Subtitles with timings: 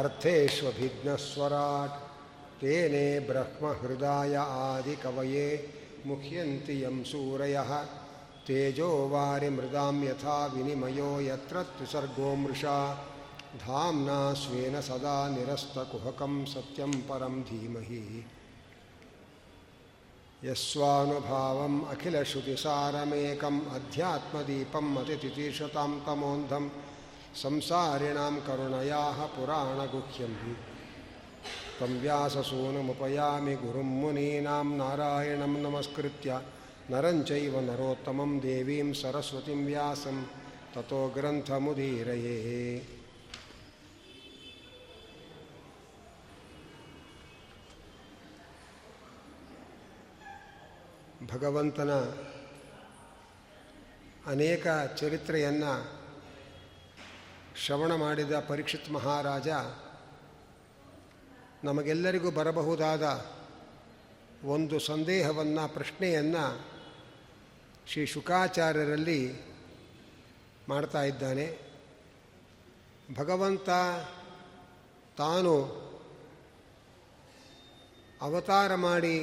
[0.01, 1.97] अर्थेष्वभिघ्नस्वराट्
[2.61, 5.49] तेने ब्रह्महृदाय आदिकवये
[6.05, 7.77] मुह्यन्ति यं सूरयः।
[8.47, 12.93] तेजो वारिमृदां यथा विनिमयो यत्र त्रिसर्गो मृषा।
[13.55, 18.25] धाम्ना स्वेन सदा निरस्तकुहकं सत्यं परं धीमहि।
[20.43, 26.69] यस्वानुभावम् अखिलश्रुतिसारमेकम् अध्यात्मदीपम् अतितितीर्षतां तमोन्धं
[27.35, 30.74] संसारिणां करुणयाः पुराणगुह्यं
[31.80, 36.40] तं व्याससूनुमुपयामि गुरुं मुनीनां नारायणं नमस्कृत्य
[36.90, 40.22] नरं चैव नरोत्तमं देवीं सरस्वतीं व्यासं
[40.74, 42.64] ततो ग्रन्थमुदीरये
[51.30, 51.92] ಭಗವಂತನ
[54.26, 54.66] ಅನೇಕ
[54.98, 55.72] ಚರಿತ್ರೆಯನ್ನು
[57.62, 59.48] ಶ್ರವಣ ಮಾಡಿದ ಪರೀಕ್ಷಿತ್ ಮಹಾರಾಜ
[61.65, 63.05] ನಮಗೆಲ್ಲರಿಗೂ ಬರಬಹುದಾದ
[64.45, 66.43] ಒಂದು ಸಂದೇಹವನ್ನು, ಪ್ರಶ್ನೆಯನ್ನು
[67.87, 69.21] ಶ್ರೀ ಶುಕಾಚಾರ್ಯರಲ್ಲಿ
[70.69, 71.47] ಮಾಡ್ತಾ ಇದ್ದಾನೆ.
[73.15, 73.69] ಭಗವಂತ
[75.17, 75.53] ತಾನು
[78.21, 79.17] ಅವತಾರ ಮಾಡಿ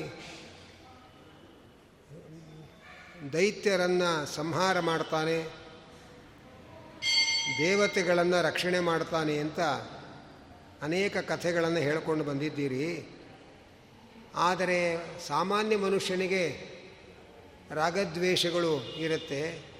[3.32, 5.38] ದೈತ್ಯರನ್ನು ಸಂಹಾರ ಮಾಡ್ತಾನೆ,
[7.58, 9.60] ದೇವತೆಗಳನ್ನು ರಕ್ಷಣೆ ಮಾಡ್ತಾನೆ ಅಂತ
[10.82, 13.16] ಅನೇಕ ಕಥೆಗಳನ್ನು ಹೇಳಿಕೊಂಡು ಬಂದಿದ್ದೀರಿ.
[14.34, 16.72] ಆದರೆ ಸಾಮಾನ್ಯ ಮನುಷ್ಯನಿಗೆ
[17.70, 19.72] ರಾಗದ್ವೇಷಗಳು ಇರುತ್ತೆ.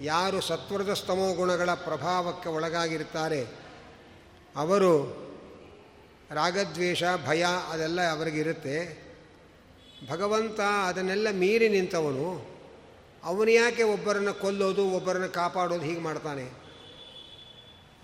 [0.00, 3.46] ಯಾರು ಸತ್ವರದ ಸ್ತಮೋ ಗುಣಗಳ ಪ್ರಭಾವಕ್ಕೆ ಒಳಗಾಗಿರ್ತಾರೆ.
[4.56, 5.22] ಅವರು
[6.30, 9.02] ರಾಗದ್ವೇಷ, ಭಯ ಅದೆಲ್ಲ ಅವರಿಗಿರುತ್ತೆ
[10.10, 12.52] ಭಗವಂತ ಅದನ್ನೆಲ್ಲ ಮೀರಿ ನಿಂತವನು.
[13.24, 16.50] ಅವನು ಯಾಕೆ ಒಬ್ಬರನ್ನು ಕೊಲ್ಲೋದು, ಒಬ್ಬರನ್ನು ಕಾಪಾಡೋದು ಹೀಗೆ ಮಾಡ್ತಾನೆ?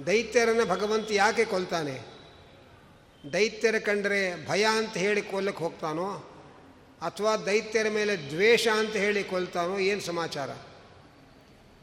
[0.06, 2.18] ದೈತ್ಯರನ್ನು ಭಗವಂತ ಯಾಕೆ ಕೊಲ್ತಾನೆ?
[3.33, 6.11] ದೈತ್ಯರ ಕಂಡರೆ ಭಯ ಅಂತ ಹೇಳಿ ಕೊಲ್ಲಕ್ಕೆ ಹೋಗ್ತಾನೋ
[7.03, 10.51] ಅಥವಾ ದೈತ್ಯರ ಮೇಲೆ ದ್ವೇಷ ಅಂತ ಹೇಳಿ ಕೊಲ್ತಾನೋ ಏನು ಸಮಾಚಾರ?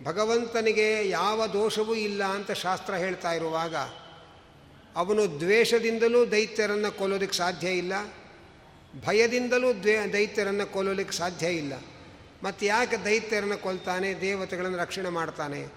[0.03, 3.75] ಭಗವಂತನಿಗೆ ಯಾವ ದೋಷವೂ ಇಲ್ಲ ಅಂತ ಶಾಸ್ತ್ರ ಹೇಳ್ತಾ ಇರುವಾಗ
[4.95, 7.93] ಅವನು ದ್ವೇಷದಿಂದಲೂ ದೈತ್ಯರನ್ನು ಕೊಲ್ಲೋದಕ್ಕೆ ಸಾಧ್ಯ ಇಲ್ಲ,
[9.05, 11.73] ಭಯದಿಂದಲೂ ದ್ವೇ, ದೈತ್ಯರನ್ನು ಕೊಲ್ಲಲಿಕ್ಕೆ ಸಾಧ್ಯ ಇಲ್ಲ.
[12.43, 15.67] ಮತ್ತು ಯಾಕೆ ದೈತ್ಯರನ್ನು ಕೊಲ್ತಾನೆ, ದೇವತೆಗಳನ್ನು ರಕ್ಷಣೆ ಮಾಡ್ತಾನೆ?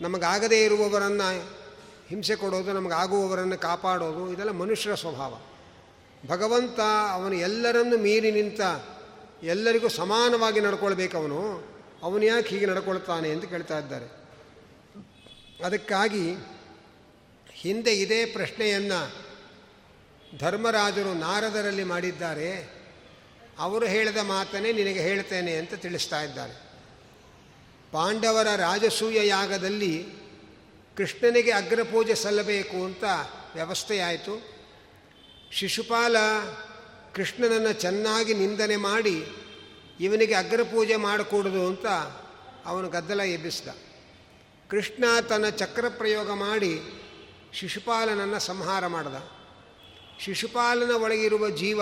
[0.00, 1.58] ನಮಗಾಗದೇ ಇರುವವರನ್ನು
[2.08, 5.38] ಹಿಂಸೆ ಕೊಡೋದು, ನಮಗೆ ಆಗುವವರನ್ನು ಕಾಪಾಡೋದು, ಇದೆಲ್ಲ ಮನುಷ್ಯರ ಸ್ವಭಾವ.
[6.26, 6.80] ಭಗವಂತ
[7.12, 8.60] ಅವನು ಎಲ್ಲರನ್ನು ಮೀರಿ ನಿಂತ
[9.42, 11.68] ಎಲ್ಲರಿಗೂ ಸಮಾನವಾಗಿ ನಡ್ಕೊಳ್ಬೇಕವನು,
[12.02, 14.18] ಅವನು ಯಾಕೆ ಹೀಗೆ ನಡ್ಕೊಳ್ತಾನೆ ಅಂತ ಕೇಳ್ತಾ ಇದ್ದಾರೆ.
[15.64, 16.34] ಅದಕ್ಕಾಗಿ
[17.52, 19.28] ಹಿಂದೆ ಇದೇ ಪ್ರಶ್ನೆಯನ್ನು
[20.38, 22.78] ಧರ್ಮರಾಜರು ನಾರದರಲ್ಲಿ ಮಾಡಿದ್ದಾರೆ.
[23.58, 26.68] ಅವರು ಹೇಳಿದ ಮಾತನ್ನೇ ನಿನಗೆ ಹೇಳ್ತೇನೆ ಅಂತ ತಿಳಿಸ್ತಾ ಇದ್ದಾರೆ.
[27.92, 30.06] ಪಾಂಡವರ ರಾಜಸೂಯ ಯಾಗದಲ್ಲಿ
[30.98, 33.04] ಕೃಷ್ಣನಿಗೆ ಅಗ್ರಪೂಜೆ ಸಲ್ಲಬೇಕು ಅಂತ
[33.54, 34.42] ವ್ಯವಸ್ಥೆಯಾಯಿತು
[35.52, 36.16] ಶಿಶುಪಾಲ
[37.14, 39.26] ಕೃಷ್ಣನನ್ನು ಚೆನ್ನಾಗಿ ನಿಂದನೆ ಮಾಡಿ
[40.00, 41.86] ಇವನಿಗೆ ಅಗ್ರಪೂಜೆ ಮಾಡಕೂಡದು ಅಂತ
[42.66, 43.68] ಅವನು ಗದ್ದಲ ಎಬ್ಬಿಸಿದ.
[44.70, 46.80] ಕೃಷ್ಣ ತನ್ನ ಚಕ್ರ ಪ್ರಯೋಗ ಮಾಡಿ
[47.52, 49.14] ಶಿಶುಪಾಲನನ್ನು ಸಂಹಾರ ಮಾಡಿದ.
[50.20, 51.80] ಶಿಶುಪಾಲನ ಒಳಗಿರುವ ಜೀವ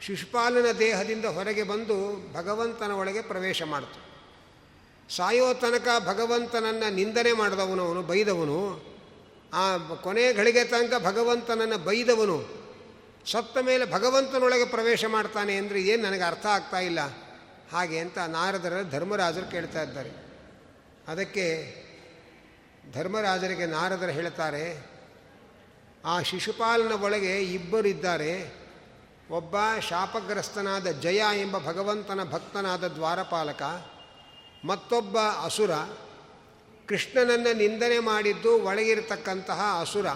[0.00, 4.09] ಶಿಶುಪಾಲನ ದೇಹದಿಂದ ಹೊರಗೆ ಬಂದು ಭಗವಂತನ ಒಳಗೆ ಪ್ರವೇಶ ಮಾಡಿತು.
[5.16, 8.58] ಸಾಯೋ ತನಕ ಭಗವಂತನನ್ನು ನಿಂದನೆ ಮಾಡಿದವನು ಅವನು, ಬೈದವನು.
[9.52, 12.38] ಆ ಕೊನೆ ಗಳಿಗೆ ತನಕ ಭಗವಂತನನ್ನು ಬೈದವನು.
[13.32, 17.00] ಸತ್ತ ಮೇಲೆ ಭಗವಂತನೊಳಗೆ ಪ್ರವೇಶ ಮಾಡ್ತಾನೆ ಅಂದರೆ ಏನು ನನಗೆ ಅರ್ಥ ಆಗ್ತಾ ಇಲ್ಲ.
[17.72, 20.12] ಹಾಗೆ ಅಂತ ನಾರದರ ಧರ್ಮರಾಜರು ಕೇಳ್ತಾ ಇದ್ದಾರೆ.
[21.08, 21.46] ಅದಕ್ಕೆ
[22.92, 24.64] ಧರ್ಮರಾಜರಿಗೆ ನಾರದರು ಹೇಳ್ತಾರೆ,
[26.04, 28.32] ಆ ಶಿಶುಪಾಲನ ಒಳಗೆ ಇಬ್ಬರಿದ್ದಾರೆ
[29.30, 29.56] ಒಬ್ಬ
[29.88, 33.62] ಶಾಪಗ್ರಸ್ತನಾದ ಜಯ ಎಂಬ ಭಗವಂತನ ಭಕ್ತನಾದ ದ್ವಾರಪಾಲಕ
[34.64, 35.70] ಮತ್ತೊಬ್ಬ ಅಸುರ
[36.88, 40.08] ಕೃಷ್ಣನನ್ನು ನಿಂದನೆ ಮಾಡಿದ್ದು ಒಳಗಿರತಕ್ಕಂತಹ ಅಸುರ.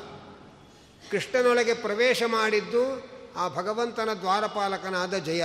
[1.10, 5.44] ಕೃಷ್ಣನೊಳಗೆ ಪ್ರವೇಶ ಮಾಡಿದ್ದು ಆ ಭಗವಂತನ ದ್ವಾರಪಾಲಕನಾದ ಜಯ.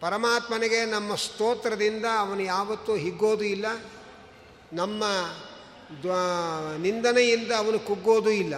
[0.00, 3.66] ಪರಮಾತ್ಮನಿಗೆ ನಮ್ಮ ಸ್ತೋತ್ರದಿಂದ ಅವನು ಯಾವತ್ತೂ ಹಿಗ್ಗೋದು ಇಲ್ಲ.
[4.72, 5.04] ನಮ್ಮ
[6.82, 8.54] ನಿಂದನೆಯಿಂದ ಅವನು ಕುಗ್ಗೋದು ಇಲ್ಲ.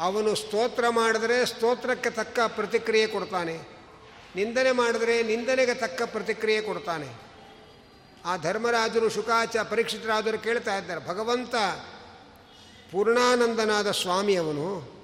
[0.00, 3.58] ಅವನು ಸ್ತೋತ್ರ ಮಾಡಿದ್ರೆ ಸ್ತೋತ್ರಕ್ಕೆ ತಕ್ಕ ಪ್ರತಿಕ್ರಿಯೆ ಕೊಡ್ತಾನೆ.
[4.36, 7.27] ನಿಂದನೆ ಮಾಡಿದ್ರೆ ನಿಂದನೆಗೆ ತಕ್ಕ ಪ್ರತಿಕ್ರಿಯೆ ಕೊಡ್ತಾನೆ.
[8.24, 11.08] ಆ ಧರ್ಮರಾಜರು ಶುಕಾಚ ಪರೀಕ್ಷಿತರಾದರು ಕೇಳ್ತಾ ಇದ್ದಾರೆ.
[11.08, 11.54] ಭಗವಂತ
[12.92, 14.98] ಪೂರ್ಣಾನಂದನಾದ ಸ್ವಾಮಿಯವನು,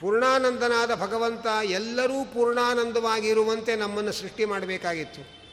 [0.00, 5.44] ಪೂರ್ಣಾನಂದನಾದ ಭಗವಂತ ಎಲ್ಲರೂ ಪೂರ್ಣಾನಂದವಾಗಿರುವಂತೆ ನಮ್ಮನ್ನು ಸೃಷ್ಟಿ ಮಾಡಬೇಕಾಗಿತ್ತು.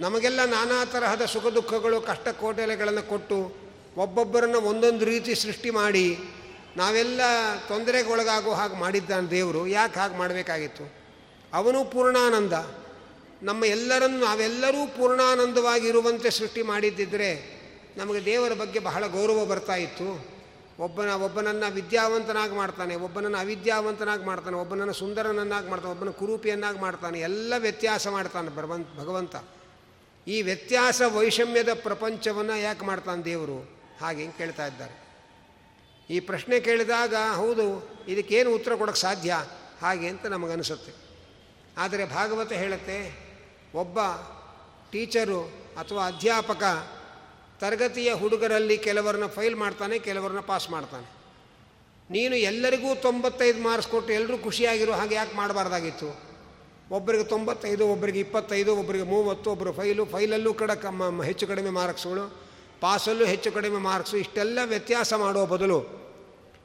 [0.00, 3.56] ನಮಗೆಲ್ಲ ನಾನಾ ತರಹದ ಸುಖ ದುಃಖಗಳು, ಕಷ್ಟ ಕೋಟೆಲೆಗಳನ್ನು ಕೊಟ್ಟು
[3.96, 6.18] ಒಬ್ಬೊಬ್ಬರನ್ನು ಒಂದೊಂದು ರೀತಿ ಸೃಷ್ಟಿ ಮಾಡಿ
[6.76, 7.20] ನಾವೆಲ್ಲ
[7.68, 9.66] ತೊಂದರೆಗೆ ಒಳಗಾಗೋ ಹಾಗೆ ಮಾಡಿದ್ದಾನೆ ದೇವರು.
[9.66, 10.92] ಯಾಕೆ ಹಾಗೆ ಮಾಡಬೇಕಾಗಿತ್ತು?
[11.52, 12.52] ಅವನು ಪೂರ್ಣಾನಂದ.
[13.42, 17.58] ನಮ್ಮ ಎಲ್ಲರನ್ನು ನಾವೆಲ್ಲರೂ ಪೂರ್ಣಾನಂದವಾಗಿರುವಂತೆ ಸೃಷ್ಟಿ ಮಾಡಿದ್ದಿದ್ರೆ
[17.96, 20.38] ನಮಗೆ ದೇವರ ಬಗ್ಗೆ ಬಹಳ ಗೌರವ ಬರ್ತಾ ಇತ್ತು.
[20.78, 28.08] ಒಬ್ಬನ, ಒಬ್ಬನನ್ನು ವಿದ್ಯಾವಂತನಾಗಿ ಮಾಡ್ತಾನೆ, ಒಬ್ಬನನ್ನು ಅವಿದ್ಯಾವಂತನಾಗಿ ಮಾಡ್ತಾನೆ, ಒಬ್ಬನನ್ನು ಸುಂದರನನ್ನಾಗಿ ಮಾಡ್ತಾನೆ, ಒಬ್ಬನ ಕುರೂಪಿಯನ್ನಾಗಿ ಮಾಡ್ತಾನೆ, ಎಲ್ಲ ವ್ಯತ್ಯಾಸ
[28.08, 29.36] ಮಾಡ್ತಾನೆ ಭಗವಂತ ಭಗವಂತ.
[30.26, 33.70] ಈ ವ್ಯತ್ಯಾಸ ವೈಷಮ್ಯದ ಪ್ರಪಂಚವನ್ನು ಯಾಕೆ ಮಾಡ್ತಾನೆ ದೇವರು?
[34.00, 35.08] ಹಾಗೆ ಕೇಳ್ತಾ ಇದ್ದಾರೆ.
[36.10, 39.36] ಈ ಪ್ರಶ್ನೆ ಕೇಳಿದಾಗ, ಹೌದು, ಇದಕ್ಕೇನು ಉತ್ತರ ಕೊಡೋಕ್ಕೆ ಸಾಧ್ಯ?
[39.82, 41.08] ಹಾಗೆ ಅಂತ ನಮಗನಿಸುತ್ತೆ.
[41.78, 43.27] ಆದರೆ ಭಾಗವತ ಹೇಳುತ್ತೆ
[43.74, 43.98] ಒಬ್ಬ
[44.92, 45.42] ಟೀಚರು
[45.78, 46.62] ಅಥವಾ ಅಧ್ಯಾಪಕ
[47.60, 51.18] ತರಗತಿಯ ಹುಡುಗರಲ್ಲಿ ಕೆಲವರನ್ನ ಫೈಲ್ ಮಾಡ್ತಾನೆ, ಕೆಲವರನ್ನ ಪಾಸ್ ಮಾಡ್ತಾನೆ.
[52.10, 56.28] ನೀನು ಎಲ್ಲರಿಗೂ ತೊಂಬತ್ತೈದು ಮಾರ್ಕ್ಸ್ ಕೊಟ್ಟು ಎಲ್ಲರೂ ಖುಷಿಯಾಗಿರೋ ಹಾಗೆ ಯಾಕೆ ಮಾಡಬಾರ್ದಾಗಿತ್ತು?
[56.90, 62.48] ಒಬ್ಬರಿಗೆ ತೊಂಬತ್ತೈದು ಒಬ್ಬರಿಗೆ ಇಪ್ಪತ್ತೈದು ಒಬ್ಬರಿಗೆ ಮೂವತ್ತು ಒಬ್ಬರು ಫೈಲು, ಫೈಲಲ್ಲೂ ಕೂಡ ಕಮ್ಮ ಹೆಚ್ಚು ಕಡಿಮೆ ಮಾರ್ಕ್ಸ್ಗಳು,
[62.80, 65.98] ಪಾಸಲ್ಲೂ ಹೆಚ್ಚು ಕಡಿಮೆ ಮಾರ್ಕ್ಸು, ಇಷ್ಟೆಲ್ಲ ವ್ಯತ್ಯಾಸ ಮಾಡೋ ಬದಲು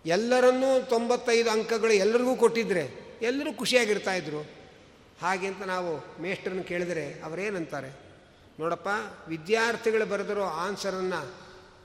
[0.06, 4.63] ಎಲ್ಲರನ್ನೂ ತೊಂಬತ್ತೈದು ಅಂಕಗಳು ಎಲ್ಲರಿಗೂ ಕೊಟ್ಟಿದ್ದರೆ ಎಲ್ಲರೂ ಖುಷಿಯಾಗಿರ್ತಾಯಿದ್ರು
[5.24, 8.00] ಹಾಗೆ ಅಂತ ನಾವು ಮೇಷ್ಟ್ರನ್ನ ಕೇಳಿದರೆ ಅವರೇನಂತಾರೆ?
[8.60, 8.88] ನೋಡಪ್ಪ,
[9.28, 11.32] ವಿದ್ಯಾರ್ಥಿಗಳು ಬರೆದಿರೋ ಆನ್ಸರನ್ನು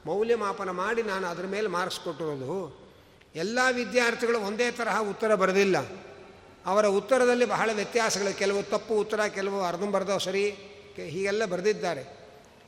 [0.06, 2.88] ಮೌಲ್ಯಮಾಪನ ಮಾಡಿ ನಾನು ಅದರ ಮೇಲೆ ಮಾರ್ಕ್ಸ್ ಕೊಟ್ಟಿರೋದು.
[3.34, 5.76] ಎಲ್ಲ ವಿದ್ಯಾರ್ಥಿಗಳು ಒಂದೇ ತರಹ ಉತ್ತರ ಬರೆದಿಲ್ಲ.
[6.66, 8.38] ಅವರ ಉತ್ತರದಲ್ಲಿ ಬಹಳ ವ್ಯತ್ಯಾಸಗಳು.
[8.38, 10.50] ಕೆಲವು ತಪ್ಪು ಉತ್ತರ, ಕೆಲವು ಅರ್ಧಂಬರ್ಧ ಸರಿ
[10.96, 12.02] ಹೀಗೆಲ್ಲ ಬರೆದಿದ್ದಾರೆ.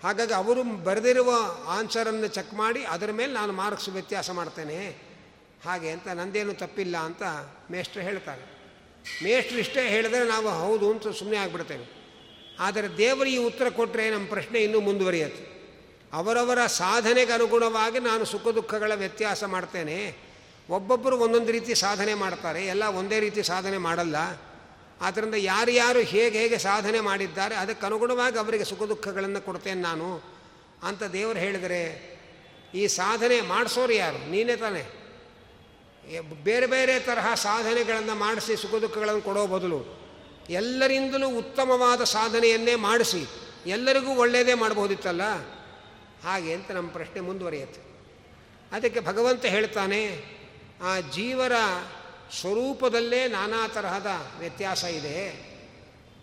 [0.03, 1.31] ಹಾಗಾಗಿ ಅವರು ಬರೆದಿರುವ
[1.67, 4.97] ಆನ್ಸರನ್ನು ಚೆಕ್ ಮಾಡಿ ಅದರ ಮೇಲೆ ನಾನು ಮಾರ್ಕ್ಸ್ ವ್ಯತ್ಯಾಸ ಮಾಡ್ತೇನೆ.
[5.65, 7.23] ಹಾಗೆ ಅಂತ ನಂದೇನು ತಪ್ಪಿಲ್ಲ ಅಂತ
[7.71, 8.60] ಮೇಷ್ಟ್ರು ಹೇಳ್ತಾರೆ.
[9.25, 12.01] ಮೇಷ್ಟ್ರು ಇಷ್ಟೇ ಹೇಳಿದ್ರೆ ನಾವು ಹೌದು ಅಂತ ಸುಮ್ಮನೆ ಆಗಿಬಿಡ್ತೇವೆ.
[12.61, 15.51] ಆದರೆ ದೇವರು ಈ ಉತ್ತರ ಕೊಟ್ಟರೆ ನಮ್ಮ ಪ್ರಶ್ನೆ ಇನ್ನೂ ಮುಂದುವರಿಯುತ್ತೆ.
[16.13, 20.17] ಅವರವರ ಸಾಧನೆಗೆ ಅನುಗುಣವಾಗಿ ನಾನು ಸುಖ ದುಃಖಗಳ ವ್ಯತ್ಯಾಸ ಮಾಡ್ತೇನೆ.
[20.69, 24.17] ಒಬ್ಬೊಬ್ಬರು ಒಂದೊಂದು ರೀತಿ ಸಾಧನೆ ಮಾಡ್ತಾರೆ, ಎಲ್ಲ ಒಂದೇ ರೀತಿ ಸಾಧನೆ ಮಾಡಲ್ಲ.
[25.01, 30.23] ಆದ್ದರಿಂದ ಯಾರ್ಯಾರು ಹೇಗೆ ಹೇಗೆ ಸಾಧನೆ ಮಾಡಿದ್ದಾರೆ, ಅದಕ್ಕೆ ಅನುಗುಣವಾಗಿ ಅವರಿಗೆ ಸುಖ ದುಃಖಗಳನ್ನು ಕೊಡ್ತೇನೆ ನಾನು
[30.83, 31.81] ಅಂತ ದೇವರು ಹೇಳಿದರೆ,
[32.75, 34.31] ಈ ಸಾಧನೆ ಮಾಡಿಸೋರು ಯಾರು?
[34.31, 35.00] ನೀನೇ ತಾನೆ.
[36.45, 40.01] ಬೇರೆ ಬೇರೆ ತರಹ ಸಾಧನೆಗಳನ್ನು ಮಾಡಿಸಿ ಸುಖ ದುಃಖಗಳನ್ನು ಕೊಡೋ ಬದಲು
[40.51, 43.27] ಎಲ್ಲರಿಂದಲೂ ಉತ್ತಮವಾದ ಸಾಧನೆಯನ್ನೇ ಮಾಡಿಸಿ
[43.67, 45.23] ಎಲ್ಲರಿಗೂ ಒಳ್ಳೆಯದೇ ಮಾಡಬಹುದಿತ್ತಲ್ಲ?
[46.25, 47.81] ಹಾಗೆ ಅಂತ ನಮ್ಮ ಪ್ರಶ್ನೆ ಮುಂದುವರಿಯುತ್ತೆ.
[48.73, 50.25] ಅದಕ್ಕೆ ಭಗವಂತ ಹೇಳ್ತಾನೆ,
[50.83, 51.53] ಆ ಜೀವರ
[52.41, 54.07] ಸ್ವರೂಪದಲ್ಲೇ ನಾನಾ ತರಹದ
[54.39, 55.51] ವ್ಯತ್ಯಾಸ ಇದೆ.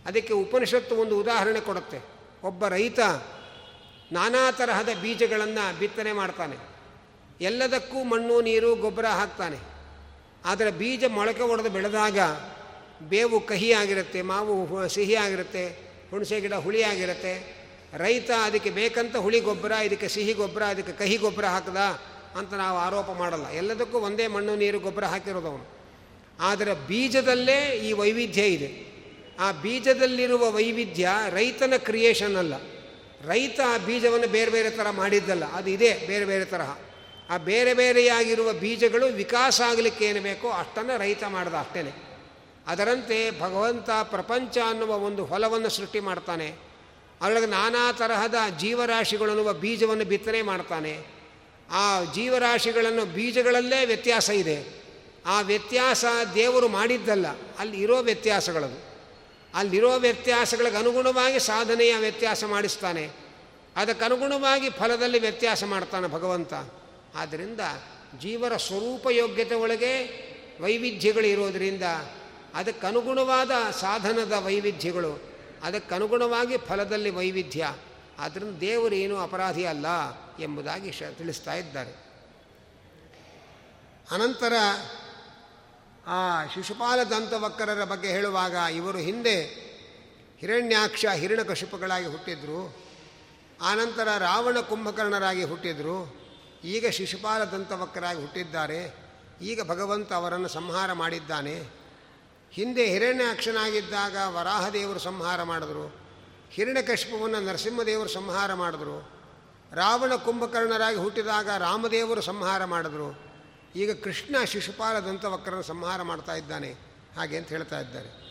[0.05, 1.99] ಅದಕ್ಕೆ ಉಪನಿಷತ್ತು ಒಂದು ಉದಾಹರಣೆ ಕೊಡುತ್ತೆ.
[2.43, 2.99] ಒಬ್ಬ ರೈತ
[4.11, 6.76] ನಾನಾ ತರಹದ ಬೀಜಗಳನ್ನು ಬಿತ್ತನೆ ಮಾಡ್ತಾನೆ.
[7.41, 9.57] ಎಲ್ಲದಕ್ಕೂ ಮಣ್ಣು, ನೀರು, ಗೊಬ್ಬರ ಹಾಕ್ತಾನೆ.
[10.45, 12.19] ಆದರೆ ಬೀಜ ಮೊಳಕೆ ಒಡೆದು ಬೆಳೆದಾಗ
[13.09, 15.69] ಬೇವು ಕಹಿ ಆಗಿರುತ್ತೆ, ಮಾವು ಸಿಹಿ ಆಗಿರುತ್ತೆ,
[16.09, 17.57] ಹುಣಸೆ ಗಿಡ ಹುಳಿ ಆಗಿರುತ್ತೆ.
[17.93, 21.77] ರೈತ ಅದಕ್ಕೆ ಬೇಕಂತ ಹುಳಿ ಗೊಬ್ಬರ, ಇದಕ್ಕೆ ಸಿಹಿ ಗೊಬ್ಬರ, ಅದಕ್ಕೆ ಕಹಿ ಗೊಬ್ಬರ ಹಾಕದ
[22.37, 23.49] ಅಂತ ನಾವು ಆರೋಪ ಮಾಡಲ್ಲ.
[23.49, 25.67] ಎಲ್ಲದಕ್ಕೂ ಒಂದೇ ಮಣ್ಣು, ನೀರು, ಗೊಬ್ಬರ ಹಾಕಿರೋದು ಅವನು.
[26.39, 28.87] ಆದರೆ ಬೀಜದಲ್ಲೇ ಈ ವೈವಿಧ್ಯ ಇದೆ.
[29.39, 32.53] ಆ ಬೀಜದಲ್ಲಿರುವ ವೈವಿಧ್ಯ ರೈತನ ಕ್ರಿಯೇಷನ್ ಅಲ್ಲ.
[33.27, 35.45] ರೈತ ಆ ಬೀಜವನ್ನು ಬೇರೆ ಬೇರೆ ಥರ ಮಾಡಿದ್ದಲ್ಲ.
[35.45, 36.77] ಅದು ಇದೆ ಬೇರೆ ಬೇರೆ ತರಹ.
[37.29, 42.03] ಆ ಬೇರೆ ಬೇರೆಯಾಗಿರುವ ಬೀಜಗಳು ವಿಕಾಸ ಆಗಲಿಕ್ಕೆ ಏನು ಬೇಕೋ ಅಷ್ಟನ್ನು ರೈತ ಮಾಡಿದ ಅಷ್ಟೇ
[42.67, 46.55] ಅದರಂತೆ ಭಗವಂತ ಪ್ರಪಂಚ ಅನ್ನುವ ಒಂದು ಹೊಲವನ್ನು ಸೃಷ್ಟಿ ಮಾಡ್ತಾನೆ.
[47.21, 51.05] ಅದರೊಳಗೆ ನಾನಾ ತರಹದ ಜೀವರಾಶಿಗಳನ್ನುವ ಬೀಜವನ್ನು ಬಿತ್ತನೆ ಮಾಡ್ತಾನೆ.
[51.71, 54.83] ಆ ಜೀವರಾಶಿಗಳನ್ನು ಬೀಜಗಳಲ್ಲೇ ವ್ಯತ್ಯಾಸ ಇದೆ.
[55.25, 56.05] ಆ ವ್ಯತ್ಯಾಸ
[56.35, 57.25] ದೇವರು ಮಾಡಿದ್ದಲ್ಲ
[57.59, 58.87] ಅಲ್ಲಿ ಇರೋ ವ್ಯತ್ಯಾಸಗಳದು.
[59.53, 63.09] ಅಲ್ಲಿರೋ ವ್ಯತ್ಯಾಸಗಳಿಗೆ ಅನುಗುಣವಾಗಿ ಸಾಧನೆಯ ವ್ಯತ್ಯಾಸ ಮಾಡಿಸ್ತಾನೆ.
[63.75, 66.53] ಅದಕ್ಕನುಗುಣವಾಗಿ ಫಲದಲ್ಲಿ ವ್ಯತ್ಯಾಸ ಮಾಡ್ತಾನೆ ಭಗವಂತ.
[67.17, 67.59] ಆದ್ದರಿಂದ
[68.19, 69.93] ಜೀವರ ಸ್ವರೂಪ ಯೋಗ್ಯತೆ ಒಳಗೆ
[70.61, 71.83] ವೈವಿಧ್ಯಗಳು ಇರೋದರಿಂದ
[72.53, 75.19] ಅದಕ್ಕನುಗುಣವಾದ ಸಾಧನದ ವೈವಿಧ್ಯಗಳು,
[75.63, 77.75] ಅದಕ್ಕನುಗುಣವಾಗಿ ಫಲದಲ್ಲಿ ವೈವಿಧ್ಯ
[78.19, 79.85] ಆದ್ದರಿಂದ ದೇವರು ಏನೂ ಅಪರಾಧಿ ಅಲ್ಲ
[80.39, 81.93] ಎಂಬುದಾಗಿ ಶ ತಿಳಿಸ್ತಾ ಇದ್ದಾರೆ.
[84.11, 84.53] ಅನಂತರ
[86.07, 89.43] ಆ ಶಿಶುಪಾಲ ದಂತವಕ್ಕರರ ಬಗ್ಗೆ ಹೇಳುವಾಗ ಇವರು ಹಿಂದೆ
[90.39, 92.75] ಹಿರಣ್ಯಾಕ್ಷ ಹಿರಣ್ಯಕಶಿಪಗಳಾಗಿ ಹುಟ್ಟಿದ್ರು,
[93.61, 96.26] ಆನಂತರ ರಾವಣ ಕುಂಭಕರ್ಣರಾಗಿ ಹುಟ್ಟಿದ್ರು
[96.63, 99.07] ಈಗ ಶಿಶುಪಾಲ ದಂತವಕ್ರಾಗಿ ಹುಟ್ಟಿದ್ದಾರೆ.
[99.41, 101.63] ಈಗ ಭಗವಂತ ಅವರನ್ನು ಸಂಹಾರ ಮಾಡಿದ್ದಾನೆ.
[102.51, 105.95] ಹಿಂದೆ ಹಿರಣ್ಯಾಕ್ಷನಾಗಿದ್ದಾಗ ವರಾಹದೇವರು ಸಂಹಾರ ಮಾಡಿದ್ರು.
[106.51, 109.11] ಹಿರಣ್ಯಕಶಿಪವನ್ನು ನರಸಿಂಹದೇವರು ಸಂಹಾರ ಮಾಡಿದ್ರು.
[109.73, 113.19] ರಾವಣ ಕುಂಭಕರ್ಣರಾಗಿ ಹುಟ್ಟಿದಾಗ ರಾಮದೇವರು ಸಂಹಾರ ಮಾಡಿದ್ರು.
[113.75, 116.75] ಈಗ ಕೃಷ್ಣ ಶಿಶುಪಾಲ ದಂತವಕ್ರನ ಸಂಹಾರ ಮಾಡ್ತಾ ಇದ್ದಾನೆ.
[117.15, 118.27] ಹಾಗೆ ಅಂತ ಹೇಳ್ತಾ ಇದ್ದಾರೆ.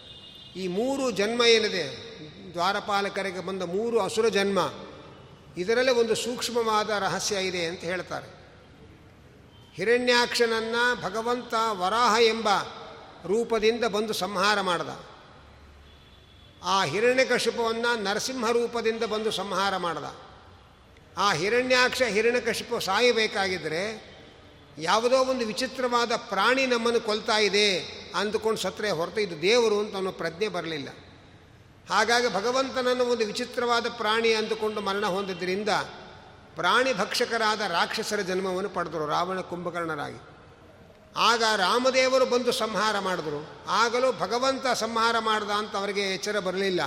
[0.57, 2.17] ಈ ಮೂರು ಜನ್ಮ ಏನಿದೆ?
[2.53, 4.59] ದ್ವಾರಪಾಲಕರಿಗೆ ಬಂದ ಮೂರು ಅಸುರ ಜನ್ಮ.
[5.57, 8.37] ಇದರಲ್ಲೇ ಒಂದು ಸೂಕ್ಷ್ಮವಾದ ರಹಸ್ಯ ಇದೆ ಅಂತ ಹೇಳ್ತಾರೆ.
[9.75, 12.49] ಹಿರಣ್ಯಾಕ್ಷನನ್ನು ಭಗವಂತ ವರಾಹ ಎಂಬ
[13.27, 15.07] ರೂಪದಿಂದ ಬಂದು ಸಂಹಾರ ಮಾಡಿದ.
[16.65, 20.17] ಆ ಹಿರಣ್ಯಕಶಿಪವನ್ನು ನರಸಿಂಹ ರೂಪದಿಂದ ಬಂದು ಸಂಹಾರ ಮಾಡಿದ.
[21.17, 24.17] ಆ ಹಿರಣ್ಯಾಕ್ಷ ಹಿರಣ್ಯಕಶಿಪ ಸಾಯಬೇಕಾಗಿದ್ದರೆ
[24.79, 27.79] ಯಾವುದೋ ಒಂದು ವಿಚಿತ್ರವಾದ ಪ್ರಾಣಿ ನಮ್ಮನ್ನು ಕೊಲ್ತಾ ಇದೆ
[28.15, 30.89] ಅಂದುಕೊಂಡು ಸತ್ರೆ ಹೊರತು ದೇವರು ಅಂತ ಅವನು ಪ್ರಜ್ಞೆ ಬರಲಿಲ್ಲ.
[31.89, 35.69] ಹಾಗಾಗಿ ಭಗವಂತನನ್ನು ಒಂದು ವಿಚಿತ್ರವಾದ ಪ್ರಾಣಿ ಅಂದುಕೊಂಡು ಮರಣ ಹೊಂದಿದ್ದರಿಂದ
[36.57, 40.21] ಪ್ರಾಣಿ ಭಕ್ಷಕರಾದ ರಾಕ್ಷಸರ ಜನ್ಮವನ್ನು ಪಡೆದರು, ರಾವಣ ಕುಂಭಕರ್ಣರಾಗಿ.
[41.17, 43.49] ಆಗ ರಾಮದೇವರು ಬಂದು ಸಂಹಾರ ಮಾಡಿದ್ರು.
[43.69, 46.81] ಆಗಲೂ ಭಗವಂತ ಸಂಹಾರ ಮಾಡ್ದ ಅಂತ ಅವರಿಗೆ ಎಚ್ಚರ ಬರಲಿಲ್ಲ.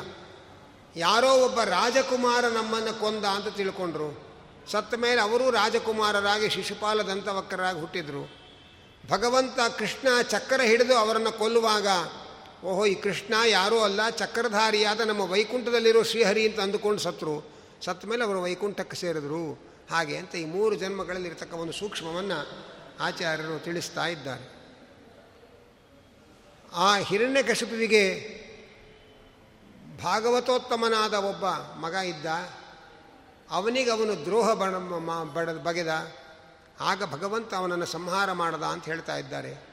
[0.95, 4.29] ಯಾರೋ ಒಬ್ಬ ರಾಜಕುಮಾರ ನಮ್ಮನ್ನು ಕೊಂದ ಅಂತ ತಿಳ್ಕೊಂಡ್ರು.
[4.71, 8.39] ಸತ್ತ ಮೇಲೆ ಅವರೂ ರಾಜಕುಮಾರರಾಗಿ ಶಿಶುಪಾಲ ದಂತವಕ್ಕರಾಗಿ ಹುಟ್ಟಿದ್ರು.
[9.09, 11.87] ಭಗವಂತ ಕೃಷ್ಣ ಚಕ್ರ ಹಿಡಿದು ಅವರನ್ನು ಕೊಲ್ಲುವಾಗ
[12.63, 17.51] ಓಹೋ, ಈ ಕೃಷ್ಣ ಯಾರೂ ಅಲ್ಲ ಚಕ್ರಧಾರಿಯಾದ ನಮ್ಮ ವೈಕುಂಠದಲ್ಲಿರೋ ಶ್ರೀಹರಿ ಅಂತ ಅಂದುಕೊಂಡು ಸತ್ರು.
[17.85, 19.69] ಸತ್ತ ಮೇಲೆ ಅವರು ವೈಕುಂಠಕ್ಕೆ ಸೇರಿದ್ರು.
[19.89, 22.65] ಹಾಗೆ ಅಂತ ಈ ಮೂರು ಜನ್ಮಗಳಲ್ಲಿ ಇರತಕ್ಕ ಒಂದು ಸೂಕ್ಷ್ಮವನ್ನು
[22.99, 24.59] ಆಚಾರ್ಯರು ತಿಳಿಸ್ತಾ ಇದ್ದಾರೆ.
[26.73, 28.15] ಆ ಹಿರಣ್ಯಕಶಿಪುವಿಗೆ
[30.03, 31.45] ಭಾಗವತೋತ್ತಮನಾದ ಒಬ್ಬ
[31.79, 32.25] ಮಗ ಇದ್ದ.
[33.49, 34.53] ಅವನಿಗೆ ಅವನು ದ್ರೋಹ
[35.33, 36.13] ಬಡ ಬಗೆದ.
[36.79, 39.68] ಆಗ ಭಗವಂತ ಅವನನ್ನು ಸಂಹಾರ ಮಾಡದ ಅಂತ ಹೇಳ್ತಾ ಇದ್ದಾರೆ.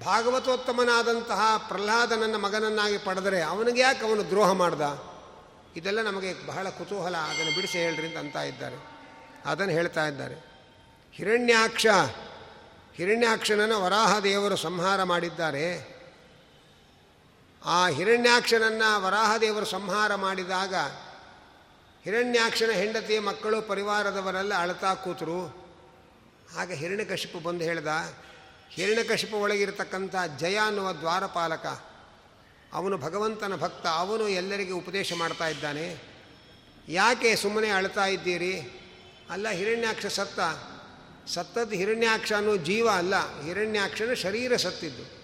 [0.00, 5.12] ಭಾಗವತೋತ್ತಮನಾದಂತಹ ಪ್ರಹ್ಲಾದನನ್ನ ಮಗನನ್ನಾಗಿ ಪಡೆದರೆ ಅವನಿಗೆ ಯಾಕೆ ಅವನು ದ್ರೋಹ ಮಾಡ್ದ?
[5.76, 7.16] ಇದೆಲ್ಲ ನಮಗೆ ಬಹಳ ಕುತೂಹಲ.
[7.16, 8.76] ಅದನ್ನು ಬಿಡಿಸಿ ಹೇಳ್ರಿ ಅಂತ ಅಂತ ಇದ್ದಾರೆ.
[9.46, 10.34] ಅದನ್ನು ಹೇಳ್ತಾ ಇದ್ದಾರೆ.
[11.12, 11.86] ಹಿರಣ್ಯಾಕ್ಷ,
[12.94, 15.92] ಹಿರಣ್ಯಾಕ್ಷನನ್ನು ವರಾಹ ದೇವರು ಸಂಹಾರ ಮಾಡಿದ್ದಾರೆ.
[17.64, 20.74] ಆ ಹಿರಣ್ಯಾಕ್ಷನನ್ನು ವರಾಹದೇವರು ಸಂಹಾರ ಮಾಡಿದಾಗ
[22.04, 25.62] ಹಿರಣ್ಯಾಕ್ಷನ ಹೆಂಡತಿಯ ಮಕ್ಕಳು, ಪರಿವಾರದವರೆಲ್ಲ ಅಳತಾ ಕೂತರು.
[26.58, 27.88] ಆಗ ಹಿರಣ್ಯಕಶಿಪು ಬಂದು ಹೇಳ್ದ
[28.74, 31.66] ಹಿರಣ್ಯಕಶಿಪು ಒಳಗಿರತಕ್ಕಂಥ ಜಯ ಅನ್ನುವ ದ್ವಾರಪಾಲಕ,
[32.72, 36.12] ಅವನು ಭಗವಂತನ ಭಕ್ತ, ಅವನು ಎಲ್ಲರಿಗೆ ಉಪದೇಶ ಮಾಡ್ತಾ ಇದ್ದಾನೆ.
[36.88, 38.60] ಯಾಕೆ ಸುಮ್ಮನೆ ಅಳ್ತಾ ಇದ್ದೀರಿ?
[39.30, 40.40] ಅಲ್ಲ, ಹಿರಣ್ಯಾಕ್ಷ ಸತ್ತ.
[41.30, 45.22] ಸತ್ತದ್ದು ಹಿರಣ್ಯಾಕ್ಷ ಅನ್ನೋ ಜೀವ ಅಲ್ಲ, ಹಿರಣ್ಯಾಕ್ಷನ ಶರೀರ ಸತ್ತಿದ್ದು.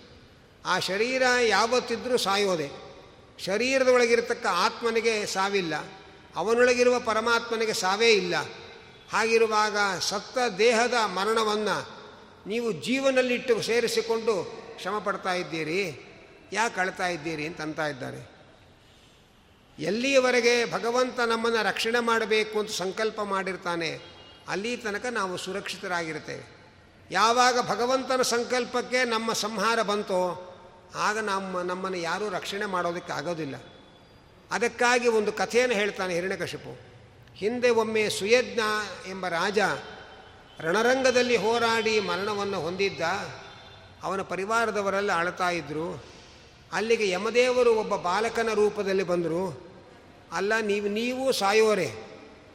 [0.66, 2.70] ಆ ಶರೀರ ಯಾವತ್ತಿದ್ರೂ ಸಾಯೋದೆ.
[3.44, 5.74] ಶರೀರದ ಒಳಗಿರತಕ್ಕ ಆತ್ಮನಿಗೆ ಸಾವಿಲ್ಲ,
[6.36, 8.34] ಅವನೊಳಗಿರುವ ಪರಮಾತ್ಮನಿಗೆ ಸಾವೇ ಇಲ್ಲ.
[9.12, 11.97] ಹಾಗಿರುವಾಗ ಸತ್ತ ದೇಹದ ಮರಣವನ್ನು
[12.50, 14.34] ನೀವು ಜೀವನಲ್ಲಿಟ್ಟು ಸೇರಿಸಿಕೊಂಡು
[14.80, 15.80] ಶ್ರಮ ಪಡ್ತಾ ಇದ್ದೀರಿ,
[16.52, 17.60] ಯಾಕೆ ಅಳ್ತಾ ಇದ್ದೀರಿ ಅಂತ
[17.92, 18.20] ಇದ್ದಾರೆ.
[19.78, 23.90] ಎಲ್ಲಿಯವರೆಗೆ ಭಗವಂತ ನಮ್ಮನ್ನು ರಕ್ಷಣೆ ಮಾಡಬೇಕು ಅಂತ ಸಂಕಲ್ಪ ಮಾಡಿರ್ತಾನೆ,
[24.48, 26.44] ಅಲ್ಲಿ ತನಕ ನಾವು ಸುರಕ್ಷಿತರಾಗಿರ್ತೇವೆ.
[27.10, 30.22] ಯಾವಾಗ ಭಗವಂತನ ಸಂಕಲ್ಪಕ್ಕೆ ನಮ್ಮ ಸಂಹಾರ ಬಂತೋ,
[31.06, 33.56] ಆಗ ನಮ್ಮ, ನಮ್ಮನ್ನು ಯಾರೂ ರಕ್ಷಣೆ ಮಾಡೋದಕ್ಕೆ ಆಗೋದಿಲ್ಲ.
[34.50, 36.72] ಅದಕ್ಕಾಗಿ ಒಂದು ಕಥೆಯನ್ನು ಹೇಳ್ತಾನೆ ಹಿರಣ್ಯಕಶಿಪು
[37.34, 38.60] ಹಿಂದೆ ಒಮ್ಮೆ ಸುಯಜ್ಞ
[39.10, 39.58] ಎಂಬ ರಾಜ
[40.62, 43.00] ರಣರಂಗದಲ್ಲಿ ಹೋರಾಡಿ ಮರಣವನ್ನು ಹೊಂದಿದ್ದ
[44.02, 46.04] ಅವನ ಪರಿವಾರದವರೆಲ್ಲ ಅಳ್ತಾ ಇದ್ದರು
[46.72, 49.68] ಅಲ್ಲಿಗೆ ಯಮದೇವರು ಒಬ್ಬ ಬಾಲಕನ ರೂಪದಲ್ಲಿ ಬಂದರು.
[50.32, 51.94] ಅಲ್ಲ, ನೀವು ನೀವು ಸಾಯೋರೆ.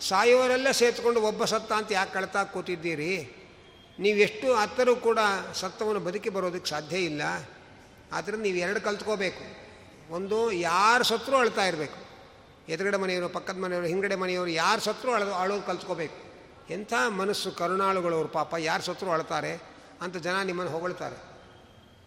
[0.01, 3.38] ಸಾಯೋರೆಲ್ಲ ಸೇತ್ಕೊಂಡು ಒಬ್ಬ ಸತ್ತ ಅಂತ ಯಾಕೆ ಕಳ್ತಾ ಕೂತಿದ್ದೀರಿ?
[4.00, 5.19] ನೀವೆಷ್ಟು ಹತ್ತರೂ ಕೂಡ
[5.53, 7.22] ಸತ್ತವನ್ನು ಬದುಕಿ ಬರೋದಕ್ಕೆ ಸಾಧ್ಯ ಇಲ್ಲ.
[8.12, 9.74] ಆದರೆ ನೀವು ಎರಡು ಕಲ್ತ್ಕೋಬೇಕು.
[10.13, 12.00] ಒಂದು, ಯಾರು ಸತ್ರು ಅಳ್ತಾ ಇರಬೇಕು.
[12.69, 16.23] ಎದುರುಗಡೆ ಮನೆಯವರು, ಪಕ್ಕದ ಮನೆಯವರು ಹಿಂಗಡೆ ಮನೆಯವರು ಯಾರು ಸತ್ರು ಅಳ, ಅಳೋದು ಕಲ್ತ್ಕೋಬೇಕು.
[16.70, 19.62] ಎಂಥ ಮನಸ್ಸು ಕರುಣಾಳುಗಳವರು ಪಾಪ, ಯಾರು ಸತ್ರು ಅಳ್ತಾರೆ
[20.01, 21.15] ಅಂತ ಜನ ನಿಮ್ಮನ್ನು ಹೊಗಳ್ತಾರೆ.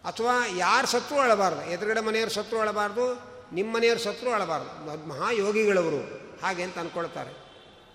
[0.05, 6.01] ಅಥವಾ ಯಾರು ಸತ್ರು ಅಳಬಾರ್ದು, ಎದುರುಗಡೆ ಮನೆಯವ್ರ ಸತ್ರು ಅಳಬಾರ್ದು ನಿಮ್ಮ ಮನೆಯವ್ರ ಸತ್ರು ಅಳಬಾರ್ದು ಮಹಾಯೋಗಿಗಳವರು
[6.41, 7.47] ಹಾಗೆ ಅಂತ ಅಂದ್ಕೊಳ್ತಾರೆ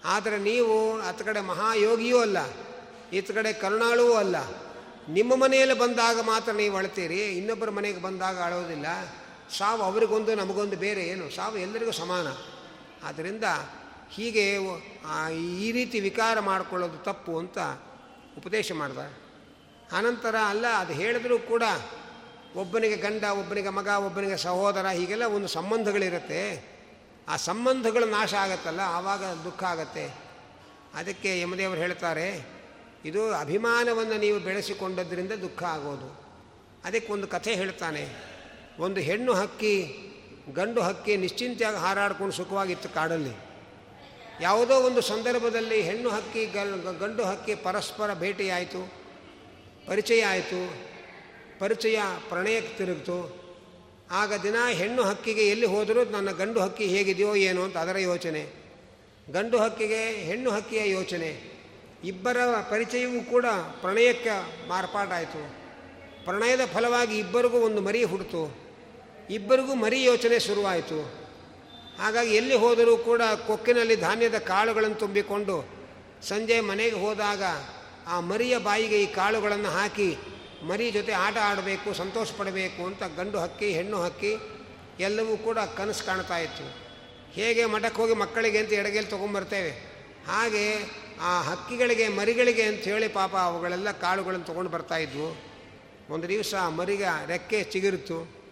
[0.04, 2.38] ಆದರೆ ನೀವು ಅತ್ತ ಕಡೆ ಮಹಾಯೋಗಿಯೂ ಅಲ್ಲ
[3.12, 4.36] ಈತ ಕಡೆ ಕರುಣಾಳುವೂ ಅಲ್ಲ.
[5.08, 8.86] ನಿಮ್ಮ ಮನೆಯಲ್ಲಿ ಬಂದಾಗ ಮಾತ್ರ ನೀವು ಅಳ್ತೀರಿ, ಇನ್ನೊಬ್ಬರ ಮನೆಗೆ ಬಂದಾಗ ಅಳೋದಿಲ್ಲ.
[9.58, 11.30] ಸಾವು ಅವರಿಗೊಂದು, ನಮಗೊಂದು ಬೇರೆ ಏನು?
[11.30, 12.26] ಸಾವು ಎಲ್ಲರಿಗೂ ಸಮಾನ.
[13.06, 13.44] ಆದ್ದರಿಂದ
[14.14, 14.44] ಹೀಗೆ
[15.64, 17.58] ಈ ರೀತಿ ವಿಕಾರ ಮಾಡಿಕೊಳ್ಳೋದು ತಪ್ಪು ಅಂತ
[18.38, 19.02] ಉಪದೇಶ ಮಾಡಿದ.
[19.98, 21.62] ಆನಂತರ ಅಲ್ಲ, ಅದು ಹೇಳಿದ್ರೂ ಕೂಡ
[22.56, 26.42] ಒಬ್ಬನಿಗೆ ಗಂಡ, ಒಬ್ಬನಿಗೆ ಮಗ, ಒಬ್ಬನಿಗೆ ಸಹೋದರ, ಹೀಗೆಲ್ಲ ಒಂದು ಸಂಬಂಧಗಳಿರುತ್ತೆ.
[27.28, 30.06] ಆ ಸಂಬಂಧಗಳು ನಾಶ ಆಗತ್ತಲ್ಲ, ಆವಾಗ ದುಃಖ ಆಗತ್ತೆ.
[30.94, 32.26] ಅದಕ್ಕೆ ಯಮದೇವರು ಹೇಳ್ತಾರೆ,
[33.04, 36.08] ಇದು ಅಭಿಮಾನವನ್ನು ನೀವು ಬೆಳೆಸಿಕೊಂಡದ್ರಿಂದ ದುಃಖ ಆಗೋದು.
[36.84, 38.04] ಅದಕ್ಕೆ ಒಂದು ಕಥೆ ಹೇಳ್ತಾನೆ,
[38.78, 39.74] ಒಂದು ಹೆಣ್ಣು ಹಕ್ಕಿ
[40.54, 43.51] ಗಂಡು ಹಕ್ಕಿ ನಿಶ್ಚಿಂತೆಯಾಗಿ ಹಾರಾಡ್ಕೊಂಡು ಸುಖವಾಗಿತ್ತು ಕಾಡಲ್ಲಿ.
[44.42, 46.46] ಯಾವುದೋ ಒಂದು ಸಂದರ್ಭದಲ್ಲಿ ಹೆಣ್ಣು ಹಕ್ಕಿ
[47.00, 48.92] ಗಂಡು ಹಕ್ಕಿ ಪರಸ್ಪರ ಭೇಟಿಯಾಯಿತು,
[49.86, 50.74] ಪರಿಚಯ ಆಯಿತು,
[51.58, 53.42] ಪರಿಚಯ ಪ್ರಣಯಕ್ಕೆ ತಿರುಗಿತು.
[54.10, 58.46] ಆಗ ದಿನ ಹೆಣ್ಣು ಹಕ್ಕಿಗೆ ಎಲ್ಲಿ ಹೋದರೂ ನನ್ನ ಗಂಡು ಹಕ್ಕಿ ಹೇಗಿದೆಯೋ ಏನೋ ಅಂತ ಅದರ ಯೋಚನೆ.
[59.30, 61.52] ಗಂಡು ಹಕ್ಕಿಗೆ ಹೆಣ್ಣು ಹಕ್ಕಿಯ ಯೋಚನೆ.
[62.04, 62.36] ಇಬ್ಬರ
[62.70, 63.46] ಪರಿಚಯವೂ ಕೂಡ
[63.80, 65.54] ಪ್ರಣಯಕ್ಕೆ ಮಾರ್ಪಾಟಾಯಿತು
[66.24, 68.56] ಪ್ರಣಯದ ಫಲವಾಗಿ ಇಬ್ಬರಿಗೂ ಒಂದು ಮರಿ ಹುಡ್ತು.
[69.30, 71.21] ಇಬ್ಬರಿಗೂ ಮರಿ ಯೋಚನೆ ಶುರುವಾಯಿತು.
[71.98, 75.68] ಹಾಗಾಗಿ ಎಲ್ಲಿ ಹೋದರೂ ಕೂಡ ಕೊಕ್ಕಿನಲ್ಲಿ ಧಾನ್ಯದ ಕಾಳುಗಳನ್ನು ತುಂಬಿಕೊಂಡು
[76.22, 77.42] ಸಂಜೆ ಮನೆಗೆ ಹೋದಾಗ
[78.06, 80.16] ಆ ಮರಿಯ ಬಾಯಿಗೆ ಈ ಕಾಳುಗಳನ್ನು ಹಾಕಿ
[80.68, 84.36] ಮರಿ ಜೊತೆ ಆಟ ಆಡಬೇಕು ಸಂತೋಷ ಪಡಬೇಕು ಅಂತ ಗಂಡು ಹಕ್ಕಿ, ಹೆಣ್ಣು ಹಕ್ಕಿ
[85.00, 86.66] ಎಲ್ಲವೂ ಕೂಡ ಕನಸು ಕಾಣ್ತಾ ಇತ್ತು.
[87.32, 89.70] ಹೇಗೆ ಮಠಕ್ಕೆ ಹೋಗಿ ಮಕ್ಕಳಿಗೆ ಅಂತ ಎಡಗೇಲಿ ತೊಗೊಂಬರ್ತೇವೆ.
[90.26, 90.76] ಹಾಗೆ
[91.20, 95.28] ಆ ಹಕ್ಕಿಗಳಿಗೆ, ಮರಿಗಳಿಗೆ ಅಂತ ಹೇಳಿ ಪಾಪ ಅವುಗಳೆಲ್ಲ ಕಾಳುಗಳನ್ನು ತೊಗೊಂಡು ಬರ್ತಾಯಿದ್ವು
[96.10, 98.42] ಒಂದು ದಿವಸ ಮರಿಗ ರೆಕ್ಕೆ ಚಿಗಿರಿತು.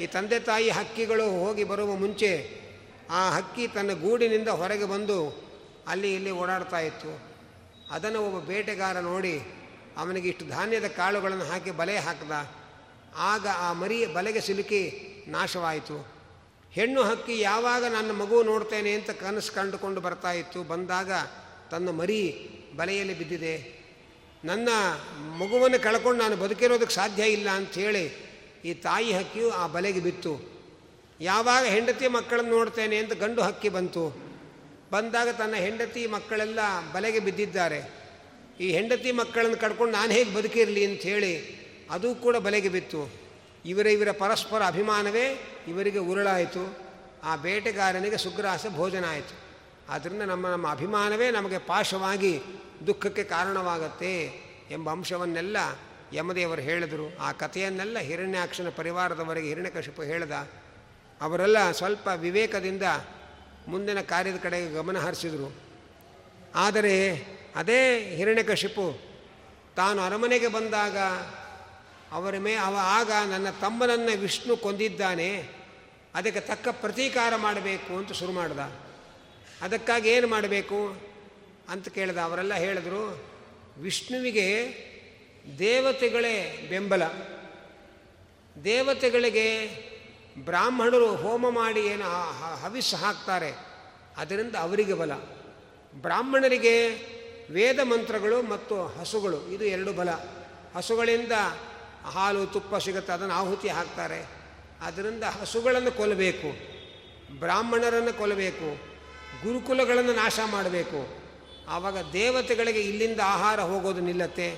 [0.00, 2.65] ಈ ತಂದೆ ತಾಯಿ ಹಕ್ಕಿಗಳು ಹೋಗಿ ಬರುವ ಮುಂಚೆ
[3.10, 5.46] ಆ ಹಕ್ಕಿ ತನ್ನ ಗೂಡಿನಿಂದ ಹೊರಗೆ ಬಂದು
[5.88, 7.36] ಅಲ್ಲಿ ಇಲ್ಲಿ ಓಡಾಡ್ತಾ ಇತ್ತು.
[7.90, 9.42] ಅದನ್ನು ಒಬ್ಬ ಬೇಟೆಗಾರ ನೋಡಿ
[9.96, 12.30] ಅವನಿಗೆ ಇಷ್ಟು ಧಾನ್ಯದ ಕಾಳುಗಳನ್ನು ಹಾಕಿ ಬಲೆ ಹಾಕಿದ.
[13.16, 16.06] ಆಗ ಆ ಮರಿ ಬಲೆಗೆ ಸಿಲುಕಿ ನಾಶವಾಯಿತು.
[16.72, 20.62] ಹೆಣ್ಣು ಹಕ್ಕಿ ಯಾವಾಗ ನನ್ನ ಮಗು ನೋಡ್ತೇನೆ ಅಂತ ಕನಸು ಕಂಡುಕೊಂಡು ಬರ್ತಾ ಇತ್ತು.
[20.62, 21.10] ಬಂದಾಗ
[21.70, 23.86] ತನ್ನ ಮರಿ ಬಲೆಯಲ್ಲಿ ಬಿದ್ದಿದೆ.
[24.44, 24.68] ನನ್ನ
[25.38, 28.26] ಮಗುವನ್ನು ಕಳ್ಕೊಂಡು ನಾನು ಬದುಕಿರೋದಕ್ಕೆ ಸಾಧ್ಯ ಇಲ್ಲ ಅಂಥೇಳಿ
[28.64, 30.55] ಈ ತಾಯಿ ಹಕ್ಕಿಯು ಆ ಬಲೆಗೆ ಬಿತ್ತು.
[31.20, 34.26] ಯಾವಾಗ ಹೆಂಡತಿ ಮಕ್ಕಳನ್ನು ನೋಡ್ತೇನೆ ಅಂತ ಗಂಡು ಹಕ್ಕಿ ಬಂತು.
[34.90, 36.58] ಬಂದಾಗ ತನ್ನ ಹೆಂಡತಿ ಮಕ್ಕಳೆಲ್ಲ
[36.92, 38.06] ಬಲೆಗೆ ಬಿದ್ದಿದ್ದಾರೆ.
[38.60, 43.12] ಈ ಹೆಂಡತಿ ಮಕ್ಕಳನ್ನು ಕಡ್ಕೊಂಡು ನಾನು ಹೇಗೆ ಬದುಕಿರಲಿ ಅಂತ ಹೇಳಿ ಅದು ಕೂಡ ಬಲೆಗೆ ಬಿತ್ತು.
[43.66, 46.78] ಇವರ ಇವರ ಪರಸ್ಪರ ಅಭಿಮಾನವೇ ಇವರಿಗೆ ಉರುಳಾಯಿತು.
[47.24, 49.34] ಆ ಬೇಟೆಗಾರನಿಗೆ ಸುಗ್ರಾಸ ಭೋಜನ ಆಯಿತು.
[49.88, 52.40] ಆದ್ದರಿಂದ ನಮ್ಮ ನಮ್ಮ ಅಭಿಮಾನವೇ ನಮಗೆ ಪಾಶವಾಗಿ
[52.86, 54.24] ದುಃಖಕ್ಕೆ ಕಾರಣವಾಗತ್ತೆ
[54.70, 55.56] ಎಂಬ ಅಂಶವನ್ನೆಲ್ಲ
[56.12, 57.18] ಯಮದೇವರು ಹೇಳಿದರು.
[57.20, 60.32] ಆ ಕಥೆಯನ್ನೆಲ್ಲ ಹಿರಣ್ಯಾಕ್ಷನ ಪರಿವಾರದವರೆಗೆ ಹಿರಣ್ಯಕಶಿಪು ಹೇಳ್ದ.
[61.20, 62.82] ಅವರೆಲ್ಲ ಸ್ವಲ್ಪ ವಿವೇಕದಿಂದ
[63.68, 65.54] ಮುಂದಿನ ಕಾರ್ಯದ ಕಡೆಗೆ ಗಮನ ಹರಿಸಿದರು.
[66.54, 67.16] ಆದರೆ
[67.56, 68.98] ಅದೇ ಹಿರಣ್ಯಕಶಿಪು
[69.76, 70.98] ತಾನು ಅರಮನೆಗೆ ಬಂದಾಗ
[72.12, 75.48] ಅವರ ಮೇ, ಅವ ಆಗ ನನ್ನ ತಮ್ಮನನ್ನು ವಿಷ್ಣು ಕೊಂದಿದ್ದಾನೆ,
[76.14, 78.58] ಅದಕ್ಕೆ ತಕ್ಕ ಪ್ರತೀಕಾರ ಮಾಡಬೇಕು ಅಂತ ಶುರು ಮಾಡ್ದ.
[79.62, 80.96] ಅದಕ್ಕಾಗಿ ಏನು ಮಾಡಬೇಕು
[81.68, 82.16] ಅಂತ ಕೇಳಿದ.
[82.16, 83.24] ಅವರೆಲ್ಲ ಹೇಳಿದ್ರು,
[83.78, 84.46] ವಿಷ್ಣುವಿಗೆ
[85.58, 87.02] ದೇವತೆಗಳೇ ಬೆಂಬಲ.
[88.64, 89.46] ದೇವತೆಗಳಿಗೆ
[90.44, 92.04] ಬ್ರಾಹ್ಮಣರು ಹೋಮ ಮಾಡಿ ಏನು
[92.64, 93.54] ಹವಿಸ್ ಹಾಕ್ತಾರೆ,
[94.16, 95.10] ಅದರಿಂದ ಅವರಿಗೆ ಬಲ.
[95.94, 96.90] ಬ್ರಾಹ್ಮಣರಿಗೆ
[97.50, 100.08] ವೇದ ಮಂತ್ರಗಳು ಮತ್ತು ಹಸುಗಳು, ಇದು ಎರಡು ಬಲ.
[100.76, 101.32] ಹಸುಗಳಿಂದ
[102.12, 104.26] ಹಾಲು, ತುಪ್ಪ ಸಿಗುತ್ತೆ, ಅದನ್ನು ಆಹುತಿ ಹಾಕ್ತಾರೆ.
[104.82, 106.48] ಅದರಿಂದ ಹಸುಗಳನ್ನು ಕೊಲ್ಲಬೇಕು,
[107.38, 108.76] ಬ್ರಾಹ್ಮಣರನ್ನು ಕೊಲ್ಲಬೇಕು,
[109.42, 111.08] ಗುರುಕುಲಗಳನ್ನು ನಾಶ ಮಾಡಬೇಕು.
[111.68, 114.56] ಆವಾಗ ದೇವತೆಗಳಿಗೆ ಇಲ್ಲಿಂದ ಆಹಾರ ಹೋಗೋದು ನಿಲ್ಲತ್ತೆ.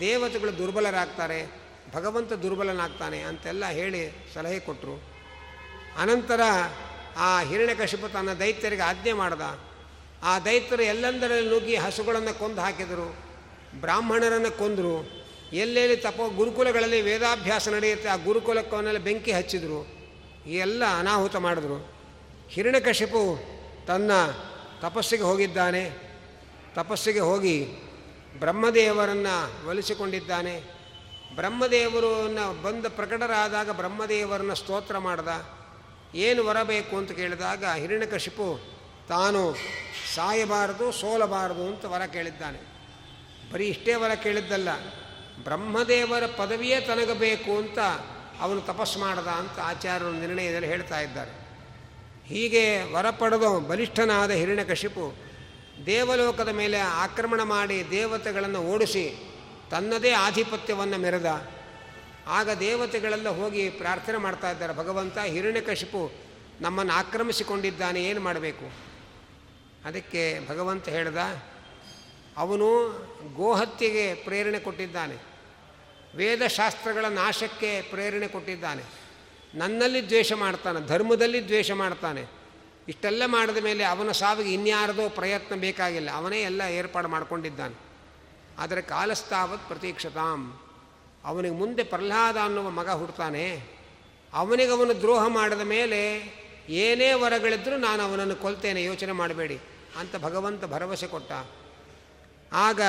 [0.00, 1.60] ದೇವತೆಗಳು ದುರ್ಬಲರಾಗ್ತಾರೆ,
[1.94, 5.09] ಭಗವಂತ ದುರ್ಬಲನಾಗ್ತಾನೆ ಅಂತೆಲ್ಲ ಹೇಳಿ ಸಲಹೆ ಕೊಟ್ಟರು
[5.98, 6.40] ಅನಂತರ
[7.16, 9.40] ಆ ಹಿರಣ್ಯಕಶಿಪು ತನ್ನ ದೈತ್ಯರಿಗೆ ಆಜ್ಞೆ ಮಾಡ್ದ.
[10.22, 13.16] ಆ ದೈತ್ಯರು ಎಲ್ಲೆಂದರಲ್ಲಿ ನುಗ್ಗಿ ಹಸುಗಳನ್ನು ಕೊಂದು ಹಾಕಿದರು,
[13.80, 15.20] ಬ್ರಾಹ್ಮಣರನ್ನು ಕೊಂದರು,
[15.52, 20.00] ಎಲ್ಲೆಲ್ಲಿ ತಪೋ ಗುರುಕುಲಗಳಲ್ಲಿ ವೇದಾಭ್ಯಾಸ ನಡೆಯುತ್ತೆ ಆ ಗುರುಕುಲಕ್ಕವನ್ನೆಲ್ಲ ಬೆಂಕಿ ಹಚ್ಚಿದರು
[20.46, 21.92] ಎಲ್ಲ ಅನಾಹುತ ಮಾಡಿದ್ರು.
[22.48, 23.38] ಹಿರಣ್ಯಕಶಿಪು
[23.86, 24.10] ತನ್ನ
[24.80, 25.90] ತಪಸ್ಸಿಗೆ ಹೋಗಿದ್ದಾನೆ.
[26.74, 27.68] ತಪಸ್ಸಿಗೆ ಹೋಗಿ
[28.38, 30.60] ಬ್ರಹ್ಮದೇವರನ್ನು ಒಲಿಸಿಕೊಂಡಿದ್ದಾನೆ.
[31.34, 35.28] ಬ್ರಹ್ಮದೇವರನ್ನು ಬಂದು ಪ್ರಕಟರಾದಾಗ ಬ್ರಹ್ಮದೇವರನ್ನು ಸ್ತೋತ್ರ ಮಾಡ್ದ.
[36.14, 38.60] ಏನು ಬರಬೇಕು ಅಂತ ಕೇಳಿದಾಗ ಹಿರಣ್ಯಕಶಿಪು
[39.08, 39.56] ತಾನು
[40.14, 42.58] ಸಾಯಬಾರದು, ಸೋಲಬಾರದು ಅಂತ ವರ ಕೇಳಿದ್ದಾನೆ.
[43.52, 44.68] ಬರೀ ಇಷ್ಟೇ ವರ ಕೇಳಿದ್ದಲ್ಲ,
[45.44, 47.78] ಬ್ರಹ್ಮದೇವರ ಪದವಿಯೇ ತನಗಬೇಕು ಅಂತ
[48.40, 51.30] ಅವನು ತಪಸ್ಸು ಮಾಡದ ಅಂತ ಆಚಾರ್ಯರು ನಿರ್ಣಯದಲ್ಲಿ ಹೇಳ್ತಾ ಇದ್ದಾರೆ.
[52.26, 55.14] ಹೀಗೆ ವರ ಪಡೆದು ಬಲಿಷ್ಠನಾದ ಹಿರಣ್ಯಕಶಿಪು
[55.86, 59.16] ದೇವಲೋಕದ ಮೇಲೆ ಆಕ್ರಮಣ ಮಾಡಿ ದೇವತೆಗಳನ್ನು ಓಡಿಸಿ
[59.70, 61.26] ತನ್ನದೇ ಆಧಿಪತ್ಯವನ್ನು ಮೆರೆದ.
[62.30, 64.72] ಆಗ ದೇವತೆಗಳೆಲ್ಲ ಹೋಗಿ ಪ್ರಾರ್ಥನೆ ಮಾಡ್ತಾ ಇದ್ದಾರೆ.
[64.76, 66.12] ಭಗವಂತ ಹಿರಣ್ಯಕಶಿಪು
[66.60, 68.66] ನಮ್ಮನ್ನು ಆಕ್ರಮಿಸಿಕೊಂಡಿದ್ದಾನೆ, ಏನು ಮಾಡಬೇಕು?
[69.84, 71.18] ಅದಕ್ಕೆ ಭಗವಂತ ಹೇಳ್ದ,
[72.36, 72.68] ಅವನು
[73.34, 75.16] ಗೋಹತ್ಯೆಗೆ ಪ್ರೇರಣೆ ಕೊಟ್ಟಿದ್ದಾನೆ.
[76.16, 78.82] ವೇದಶಾಸ್ತ್ರಗಳ ನಾಶಕ್ಕೆ ಪ್ರೇರಣೆ ಕೊಟ್ಟಿದ್ದಾನೆ.
[79.54, 82.24] ನನ್ನಲ್ಲಿ ದ್ವೇಷ ಮಾಡ್ತಾನೆ, ಧರ್ಮದಲ್ಲಿ ದ್ವೇಷ ಮಾಡ್ತಾನೆ.
[82.88, 86.10] ಇಷ್ಟೆಲ್ಲ ಮಾಡಿದ ಮೇಲೆ ಅವನ ಸಾವಿಗೆ ಇನ್ಯಾರದೋ ಪ್ರಯತ್ನ ಬೇಕಾಗಿಲ್ಲ.
[86.10, 87.76] ಅವನೇ ಎಲ್ಲ ಏರ್ಪಾಡು ಮಾಡಿಕೊಂಡಿದ್ದಾನೆ.
[88.58, 90.40] ಆದರೆ ಕಾಲಸ್ತಾವತ್ ಪ್ರತೀಕ್ಷತಾಂ.
[91.24, 93.62] ಅವನಿಗೆ ಮುಂದೆ ಪ್ರಹ್ಲಾದ ಅನ್ನುವ ಮಗ ಹುಡ್ತಾನೆ.
[94.32, 96.00] ಅವನಿಗೆ ಅವನು ದ್ರೋಹ ಮಾಡಿದ ಮೇಲೆ
[96.68, 99.60] ಏನೇ ವರಗಳಿದ್ದರೂ ನಾನು ಅವನನ್ನು ಕೊಲ್ತೇನೆ, ಯೋಚನೆ ಮಾಡಬೇಡಿ
[99.98, 101.32] ಅಂತ ಭಗವಂತ ಭರವಸೆ ಕೊಟ್ಟ.
[102.52, 102.80] ಆಗ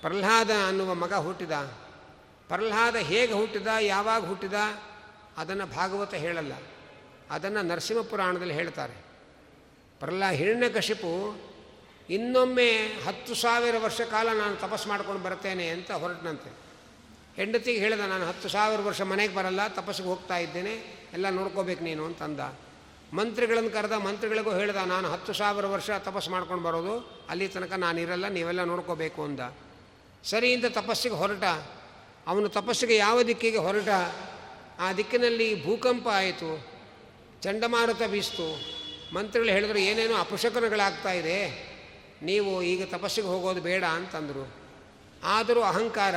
[0.00, 1.50] ಪ್ರಹ್ಲಾದ ಅನ್ನುವ ಮಗ ಹುಟ್ಟಿದ.
[2.48, 4.54] ಪ್ರಹ್ಲಾದ ಹೇಗೆ ಹುಟ್ಟಿದ, ಯಾವಾಗ ಹುಟ್ಟಿದ
[5.36, 6.52] ಅದನ್ನು ಭಾಗವತ ಹೇಳಲ್ಲ.
[7.30, 8.94] ಅದನ್ನು ನರಸಿಂಹ ಪುರಾಣದಲ್ಲಿ ಹೇಳ್ತಾರೆ.
[10.00, 11.36] ಪ್ರಹ್ಲಾ ಹಿರಣ್ಯಕಶಿಪು
[12.10, 16.67] ಇನ್ನೊಮ್ಮೆ ಹತ್ತು ಸಾವಿರ ವರ್ಷ ಕಾಲ ನಾನು ತಪಸ್ಸು ಮಾಡ್ಕೊಂಡು ಬರ್ತೇನೆ ಅಂತ ಹೊರಟನಂತೆ.
[17.38, 20.72] ಹೆಂಡತಿಗೆ ಹೇಳಿದ ನಾನು ಹತ್ತು ಸಾವಿರ ವರ್ಷ ಮನೆಗೆ ಬರಲ್ಲ, ತಪಸ್ಸಿಗೆ ಹೋಗ್ತಾ ಇದ್ದೇನೆ,
[21.12, 22.40] ಎಲ್ಲ ನೋಡ್ಕೋಬೇಕು ನೀನು ಅಂತಂದ.
[23.14, 26.94] ಮಂತ್ರಿಗಳನ್ನು ಕರೆದ, ಮಂತ್ರಿಗಳಿಗೂ ಹೇಳ್ದ, ನಾನು ಹತ್ತು ಸಾವಿರ ವರ್ಷ ತಪಸ್ಸು ಮಾಡ್ಕೊಂಡು ಬರೋದು,
[27.30, 29.40] ಅಲ್ಲಿ ತನಕ ನಾನು ಇರಲ್ಲ, ನೀವೆಲ್ಲ ನೋಡ್ಕೋಬೇಕು ಅಂದ.
[30.24, 31.44] ಸರಿಯಿಂದ ತಪಸ್ಸಿಗೆ ಹೊರಟ.
[32.26, 33.88] ಅವನು ತಪಸ್ಸಿಗೆ ಯಾವ ದಿಕ್ಕಿಗೆ ಹೊರಟ?
[34.80, 36.50] ಆ ದಿಕ್ಕಿನಲ್ಲಿ ಭೂಕಂಪ ಆಯಿತು,
[37.42, 38.48] ಚಂಡಮಾರುತ ಬೀಸ್ತು.
[39.14, 41.38] ಮಂತ್ರಿಗಳು ಹೇಳಿದ್ರು, ಏನೇನೋ ಅಪಶಕನಗಳಾಗ್ತಾ ಇದೆ,
[42.22, 44.44] ನೀವು ಈಗ ತಪಸ್ಸಿಗೆ ಹೋಗೋದು ಬೇಡ ಅಂತಂದರು.
[45.24, 46.14] ಆದರೂ ಅಹಂಕಾರ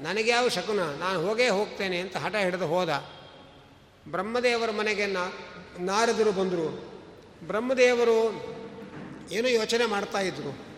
[0.00, 0.80] ನನಗೆ ಯಾವ ಶಕುನ?
[0.80, 3.04] ನಾನು ಹೋಗೇ ಹೋಗ್ತೇನೆ ಅಂತ ಹಠ ಹಿಡಿದು ಹೋದ.
[4.08, 5.32] ಬ್ರಹ್ಮದೇವರ ಮನೆಗೆ ನಾ
[5.78, 6.88] ನಾರದರು ಬಂದರು.
[7.46, 8.48] ಬ್ರಹ್ಮದೇವರು
[9.30, 10.68] ಏನೋ ಯೋಚನೆ ಮಾಡ್ತಾ ಇದ್ರು.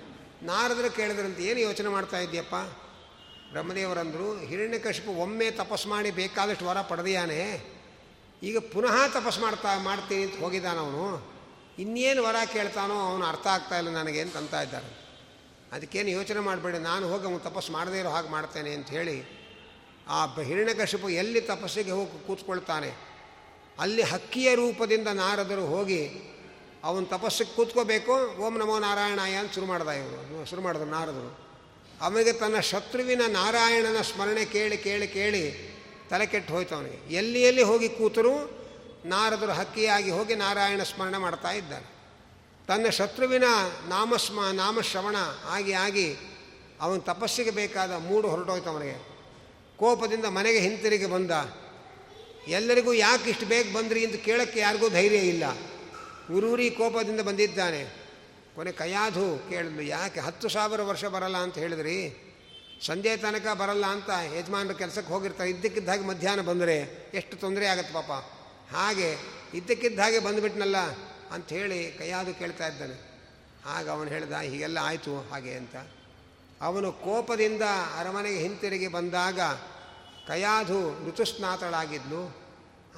[0.46, 2.54] ನಾರದರು ಕೇಳಿದ್ರಂತ, ಏನು ಯೋಚನೆ ಮಾಡ್ತಾ ಇದ್ದೀಯಪ್ಪ?
[3.52, 7.60] ಬ್ರಹ್ಮದೇವರಂದರು ಹಿರಣ್ಯಕಶಿಪು ಒಮ್ಮೆ ತಪಸ್ಸು ಮಾಡಿ ಬೇಕಾದಷ್ಟು ವರ ಪಡೆದಿಯಾನೆ.
[8.42, 11.32] ಈಗ ಪುನಃ ತಪಸ್ಸು ಮಾಡ್ತಾ, ಮಾಡ್ತೀನಿ ಅಂತ ಹೋಗಿದ್ದಾನವನು.
[11.78, 14.99] ಇನ್ನೇನು ವರ ಕೇಳ್ತಾನೋ ಅವನು ಅರ್ಥ ಆಗ್ತಾ ಇಲ್ಲ ನನಗೆ ಅಂತ ಅಂತ ಇದ್ದಾರೆ.
[15.74, 19.16] ಅದಕ್ಕೇನು ಯೋಚನೆ ಮಾಡಬೇಡಿ, ನಾನು ಹೋಗಿ ಅವನು ತಪಸ್ಸು ಮಾಡದೇ ಇರೋ ಹಾಗೆ ಮಾಡ್ತೇನೆ ಅಂತ ಹೇಳಿ
[20.16, 22.90] ಆ ಹಿರಣ್ಯಕಶಿಪು ಎಲ್ಲಿ ತಪಸ್ಸಿಗೆ ಹೋಗಿ ಕೂತ್ಕೊಳ್ತಾನೆ,
[23.84, 26.02] ಅಲ್ಲಿ ಹಕ್ಕಿಯ ರೂಪದಿಂದ ನಾರದರು ಹೋಗಿ
[26.88, 31.30] ಅವನು ತಪಸ್ಸಿಗೆ ಕೂತ್ಕೋಬೇಕು, ಓಂ ನಮೋ ನಾರಾಯಣಾಯ ಅಂತ ಶುರು ಮಾಡ್ದ ಇವರು, ಶುರು ಮಾಡಿದ್ರು ನಾರದರು.
[32.06, 35.44] ಅವನಿಗೆ ತನ್ನ ಶತ್ರುವಿನ ನಾರಾಯಣನ ಸ್ಮರಣೆ ಕೇಳಿ ಕೇಳಿ ಕೇಳಿ
[36.10, 38.34] ತಲೆ ಕೆಟ್ಟು ಹೋಯ್ತು ಅವನಿಗೆ ಎಲ್ಲಿ ಎಲ್ಲಿ ಹೋಗಿ ಕೂತರು
[39.12, 41.86] ನಾರದರು ಹಕ್ಕಿಯಾಗಿ ಹೋಗಿ ನಾರಾಯಣ ಸ್ಮರಣೆ ಮಾಡ್ತಾ ಇದ್ದಾರೆ.
[42.68, 43.44] ತನ್ನ ಶತ್ರುವಿನ
[43.88, 45.16] ನಾಮಸ್ಮ, ನಾಮಶ್ರವಣ
[45.48, 46.16] ಆಗಿ ಆಗಿ
[46.80, 49.10] ಅವನ ತಪಸ್ಸಿಗೆ ಬೇಕಾದ ಮೂಡು ಹೊರಟೋಯ್ತು ಅವನಿಗೆ.
[49.76, 51.30] ಕೋಪದಿಂದ ಮನೆಗೆ ಹಿಂತಿರುಗಿ ಬಂದ.
[52.48, 55.44] ಎಲ್ಲರಿಗೂ ಯಾಕೆ ಇಷ್ಟು ಬೇಗ ಬಂದ್ರಿ ಅಂತ ಕೇಳೋಕ್ಕೆ ಯಾರಿಗೂ ಧೈರ್ಯ ಇಲ್ಲ.
[56.36, 58.00] ಉರೂರಿ ಕೋಪದಿಂದ ಬಂದಿದ್ದಾನೆ.
[58.54, 62.26] ಕೊನೆ ಕಯಾಧು ಕೇಳಿದ್ಲು, ಯಾಕೆ ಹತ್ತು ಸಾವಿರ ವರ್ಷ ಬರಲ್ಲ ಅಂತ ಹೇಳಿದ್ರಿ?
[62.86, 65.50] ಸಂಜೆ ತನಕ ಬರಲ್ಲ ಅಂತ ಯಜಮಾನರು ಕೆಲಸಕ್ಕೆ ಹೋಗಿರ್ತಾರೆ.
[65.50, 68.10] ಇದ್ದಕ್ಕಿದ್ದ ಹಾಗೆ ಮಧ್ಯಾಹ್ನ ಬಂದರೆ ಎಷ್ಟು ತೊಂದರೆ ಆಗುತ್ತೆ ಪಾಪ.
[68.76, 69.16] ಹಾಗೆ
[69.54, 70.76] ಇದ್ದಕ್ಕಿದ್ದ ಹಾಗೆ ಬಂದುಬಿಟ್ನಲ್ಲ
[71.30, 73.10] ಅಂಥೇಳಿ ಕೈಯಾದು ಕೇಳ್ತಾ ಇದ್ದಾನೆ.
[73.66, 75.76] ಆಗ ಅವನು ಹೇಳ್ದ, ಹೀಗೆಲ್ಲ ಆಯಿತು ಹಾಗೆ ಅಂತ.
[76.60, 77.62] ಅವನು ಕೋಪದಿಂದ
[77.98, 79.40] ಅರಮನೆಗೆ ಹಿಂತಿರುಗಿ ಬಂದಾಗ
[80.28, 82.36] ಕಯಾಧು ಋತುಸ್ನಾತಳಾಗಿದ್ಲು.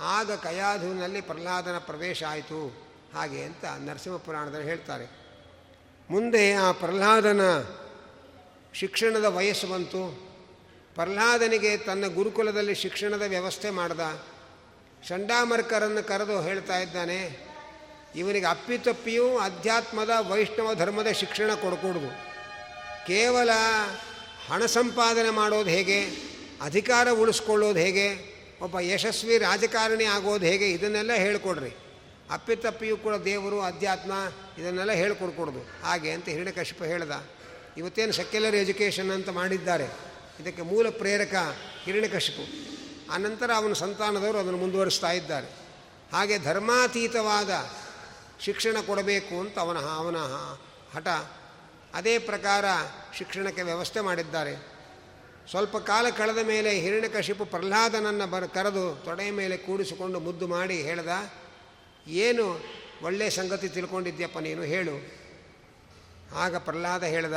[0.00, 5.10] ಆಗ ಕಯಾಧುವಿನಲ್ಲಿ ಪ್ರಹ್ಲಾದನ ಪ್ರವೇಶ ಆಯಿತು ಹಾಗೆ ಅಂತ ನರಸಿಂಹ ಪುರಾಣದಲ್ಲಿ ಹೇಳ್ತಾರೆ.
[6.10, 7.40] ಮುಂದೆ ಆ ಪ್ರಹ್ಲಾದನ
[8.74, 10.32] ಶಿಕ್ಷಣದ ವಯಸ್ಸು ಬಂತು.
[10.94, 14.00] ಪ್ರಹ್ಲಾದನಿಗೆ ತನ್ನ ಗುರುಕುಲದಲ್ಲಿ ಶಿಕ್ಷಣದ ವ್ಯವಸ್ಥೆ ಮಾಡ್ದ.
[15.08, 17.51] ಚಂಡಾಮರ್ಕರನ್ನು ಕರೆದು ಹೇಳ್ತಾ ಇದ್ದಾನೆ
[18.16, 22.32] ಇವನಿಗೆ ಅಪ್ಪಿತಪ್ಪಿಯೂ ಅಧ್ಯಾತ್ಮದ, ವೈಷ್ಣವ ಧರ್ಮದ ಶಿಕ್ಷಣ ಕೊಡಕೂಡ್ದು.
[23.06, 23.50] ಕೇವಲ
[24.48, 26.04] ಹಣ ಸಂಪಾದನೆ ಮಾಡೋದು ಹೇಗೆ,
[26.62, 31.76] ಅಧಿಕಾರ ಉಳಿಸ್ಕೊಳ್ಳೋದು ಹೇಗೆ, ಒಬ್ಬ ಯಶಸ್ವಿ ರಾಜಕಾರಣಿ ಆಗೋದು ಹೇಗೆ, ಇದನ್ನೆಲ್ಲ ಹೇಳಿಕೊಡ್ರಿ.
[32.30, 34.12] ಅಪ್ಪಿತಪ್ಪಿಯೂ ಕೂಡ ದೇವರು, ಅಧ್ಯಾತ್ಮ,
[34.58, 35.82] ಇದನ್ನೆಲ್ಲ ಹೇಳ್ಕೊಡ್ಕೊಡ್ದು.
[35.84, 37.26] ಹಾಗೆ ಅಂತ ಹಿರಣ್ಯಕಶಿಪ ಹೇಳ್ದ.
[37.76, 39.84] ಇವತ್ತೇನು ಸೆಕ್ಯುಲರ್ ಎಜುಕೇಷನ್ ಅಂತ ಮಾಡಿದ್ದಾರೆ.
[40.40, 42.72] ಇದಕ್ಕೆ ಮೂಲ ಪ್ರೇರಕ ಹಿರಣ್ಯಕಶಿಪು
[43.12, 45.46] ಆನಂತರ ಅವನ ಸಂತಾನದವರು ಅದನ್ನು ಮುಂದುವರಿಸ್ತಾ ಇದ್ದಾರೆ.
[46.12, 47.50] ಹಾಗೆ ಧರ್ಮಾತೀತವಾದ
[48.40, 50.16] ಶಿಕ್ಷಣ ಕೊಡಬೇಕು ಅಂತ ಅವನ ಅವನ
[50.94, 51.08] ಹಠ
[51.94, 52.64] ಅದೇ ಪ್ರಕಾರ
[53.18, 54.54] ಶಿಕ್ಷಣಕ್ಕೆ ವ್ಯವಸ್ಥೆ ಮಾಡಿದ್ದಾರೆ.
[55.50, 61.08] ಸ್ವಲ್ಪ ಕಾಲ ಕಳೆದ ಮೇಲೆ ಹಿರಣ್ಯಕಶಿಪು ಪ್ರಹ್ಲಾದನನ್ನು ಬರ, ಕರೆದು ತೊಡೆಯ ಮೇಲೆ ಕೂಡಿಸಿಕೊಂಡು ಮುದ್ದು ಮಾಡಿ ಹೇಳ್ದ,
[62.06, 62.46] ಏನು
[63.02, 64.62] ಒಳ್ಳೆಯ ಸಂಗತಿ ತಿಳ್ಕೊಂಡಿದ್ಯಪ್ಪ ನೀನು?
[64.62, 64.96] ಹೇಳು.
[66.36, 67.34] ಆಗ ಪ್ರಹ್ಲಾದ ಹೇಳ್ದ,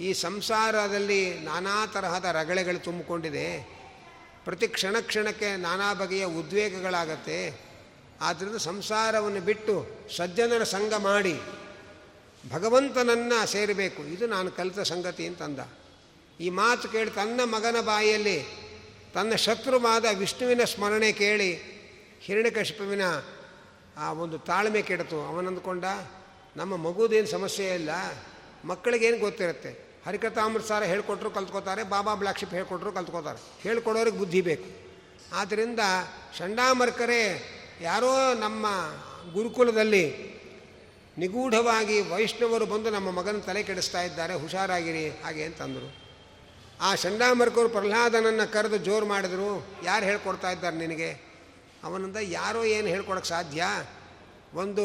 [0.00, 3.46] ಈ ಸಂಸಾರದಲ್ಲಿ ನಾನಾ ತರಹದ ರಗಳೆಗಳು ತುಂಬಿಕೊಂಡಿದೆ.
[4.44, 7.69] ಪ್ರತಿ ಕ್ಷಣ ಕ್ಷಣಕ್ಕೆ ನಾನಾ ಬಗೆಯ ಉದ್ವೇಗಗಳಾಗತ್ತೆ.
[8.20, 11.40] ಆದ್ದರಿಂದ ಸಂಸಾರವನ್ನು ಬಿಟ್ಟು ಸಜ್ಜನರ ಸಂಘ ಮಾಡಿ
[12.52, 14.02] ಭಗವಂತನನ್ನು ಸೇರಬೇಕು.
[14.02, 15.58] ಇದು ನಾನು ಕಲಿತ ಸಂಗತಿ ಅಂತಂದ.
[16.40, 18.46] ಈ ಮಾತು ಕೇಳಿ ತನ್ನ ಮಗನ ಬಾಯಿಯಲ್ಲಿ
[19.14, 21.80] ತನ್ನ ಶತ್ರುವಾದ ವಿಷ್ಣುವಿನ ಸ್ಮರಣೆ ಕೇಳಿ
[22.20, 23.00] ಹಿರಣ್ಯಕಶಿಪುವಿನ
[23.98, 25.26] ಆ ಒಂದು ತಾಳ್ಮೆ ಕೆಡತು.
[25.26, 25.84] ಅವನಂದುಕೊಂಡ,
[26.56, 27.90] ನಮ್ಮ ಮಗುದೇನು ಸಮಸ್ಯೆ ಇಲ್ಲ,
[28.64, 30.00] ಮಕ್ಕಳಿಗೇನು ಗೊತ್ತಿರುತ್ತೆ?
[30.06, 33.62] ಹರಿಕಥಾಮೃತಸಾರ ಹೇಳ್ಕೊಟ್ರು ಕಲ್ತ್ಕೋತಾರೆ, ಬಾಬಾ ಬ್ಲಾಕ್ಷಿಪ್ ಹೇಳ್ಕೊಟ್ರು ಕಲ್ತ್ಕೋತಾರೆ.
[33.62, 34.90] ಹೇಳ್ಕೊಡೋರಿಗೆ ಬುದ್ಧಿ ಬೇಕು.
[35.36, 35.80] ಆದ್ದರಿಂದ
[36.38, 38.66] ಚಂಡಾಮರ್ಕರೇ ಯಾರೋ ನಮ್ಮ
[39.32, 40.30] ಗುರುಕುಲದಲ್ಲಿ
[41.18, 45.96] ನಿಗೂಢವಾಗಿ ವೈಷ್ಣವರು ಬಂದು ನಮ್ಮ ಮಗನ ತಲೆ ಕೆಡಿಸ್ತಾ ಇದ್ದಾರೆ, ಹುಷಾರಾಗಿರಿ, ಹಾಗೆ ಅಂತಂದರು.
[46.80, 51.10] ಆ ಚಂಡಾಮರ್ಕರು ಪ್ರಹ್ಲಾದನನ್ನು ಕರೆದು ಜೋರು ಮಾಡಿದ್ರು, ಯಾರು ಹೇಳ್ಕೊಡ್ತಾ ಇದ್ದಾರೆ ನಿನಗೆ?
[51.84, 53.64] ಅವನಿಂದ, ಯಾರೋ ಏನು ಹೇಳ್ಕೊಡಕ್ಕೆ ಸಾಧ್ಯ?
[54.54, 54.84] ಒಂದು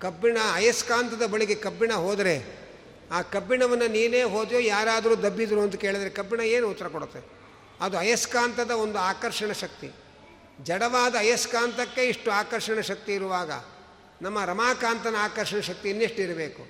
[0.00, 2.62] ಕಬ್ಬಿಣ, ಅಯಸ್ಕಾಂತದ ಬಳಿಗೆ ಕಬ್ಬಿಣ ಹೋದರೆ,
[3.10, 7.20] ಆ ಕಬ್ಬಿಣವನ್ನು ನೀನೇ ಹೋದೆಯೋ, ಯಾರಾದರೂ ದಬ್ಬಿದ್ರು ಅಂತ ಕೇಳಿದ್ರೆ ಕಬ್ಬಿಣ ಏನು ಉತ್ತರ ಕೊಡುತ್ತೆ?
[7.80, 10.01] ಅದು ಅಯಸ್ಕಾಂತದ ಒಂದು ಆಕರ್ಷಣ ಶಕ್ತಿ.
[10.58, 13.50] ಜಡವಾದ ಅಯಸ್ಕಾಂತಕ್ಕೆ ಇಷ್ಟು ಆಕರ್ಷಣ ಶಕ್ತಿ ಇರುವಾಗ
[14.22, 16.62] ನಮ್ಮ ರಮಾಕಾಂತನ ಆಕರ್ಷಣ ಶಕ್ತಿ ಇನ್ನೆಷ್ಟು ಇರಬೇಕು?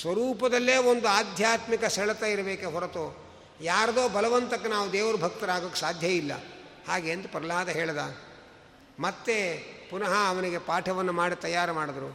[0.00, 3.04] ಸ್ವರೂಪದಲ್ಲೇ ಒಂದು ಆಧ್ಯಾತ್ಮಿಕ ಸೆಳೆತ ಇರಬೇಕೆ ಹೊರತು
[3.60, 6.32] ಯಾರದೋ ಬಲವಂತಕ್ಕೆ ನಾವು ದೇವರು ಭಕ್ತರಾಗೋಕ್ಕೆ ಸಾಧ್ಯ ಇಲ್ಲ.
[6.88, 7.98] ಹಾಗೆ ಅಂತ ಪ್ರಹ್ಲಾದ ಹೇಳ್ದ.
[9.00, 9.36] ಮತ್ತೆ
[9.90, 12.10] ಪುನಃ ಅವನಿಗೆ ಪಾಠವನ್ನು ಮಾಡಿ ತಯಾರು ಮಾಡಿದ್ರು.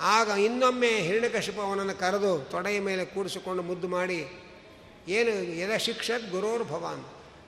[0.00, 4.20] ಆಗ ಇನ್ನೊಮ್ಮೆ ಹಿರಣ್ಯಕಶಿಪ ಅವನನ್ನು ಕರೆದು ತೊಡೆಯ ಮೇಲೆ ಕೂಡಿಸಿಕೊಂಡು ಮುದ್ದು ಮಾಡಿ,
[5.08, 7.04] ಏನು ಯದ ಶಿಕ್ಷಕ್ ಗುರೋರ್ ಭವಾನ್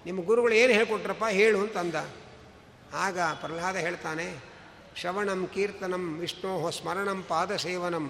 [0.06, 1.94] ನಿಮ್ಮ ಗುರುಗಳು ಏನು ಹೇಳ್ಕೊಟ್ರಪ್ಪ ಹೇಳು ಅಂತ ಅಂದ.
[2.94, 4.26] ಆಗ ಪ್ರಹ್ಲಾದ ಹೇಳ್ತಾನೆ,
[4.96, 8.06] ಶ್ರವಣಂ ಕೀರ್ತನಂ ವಿಷ್ಣೋ ಸ್ಮರಣಂ ಪಾದಸೇವನಂ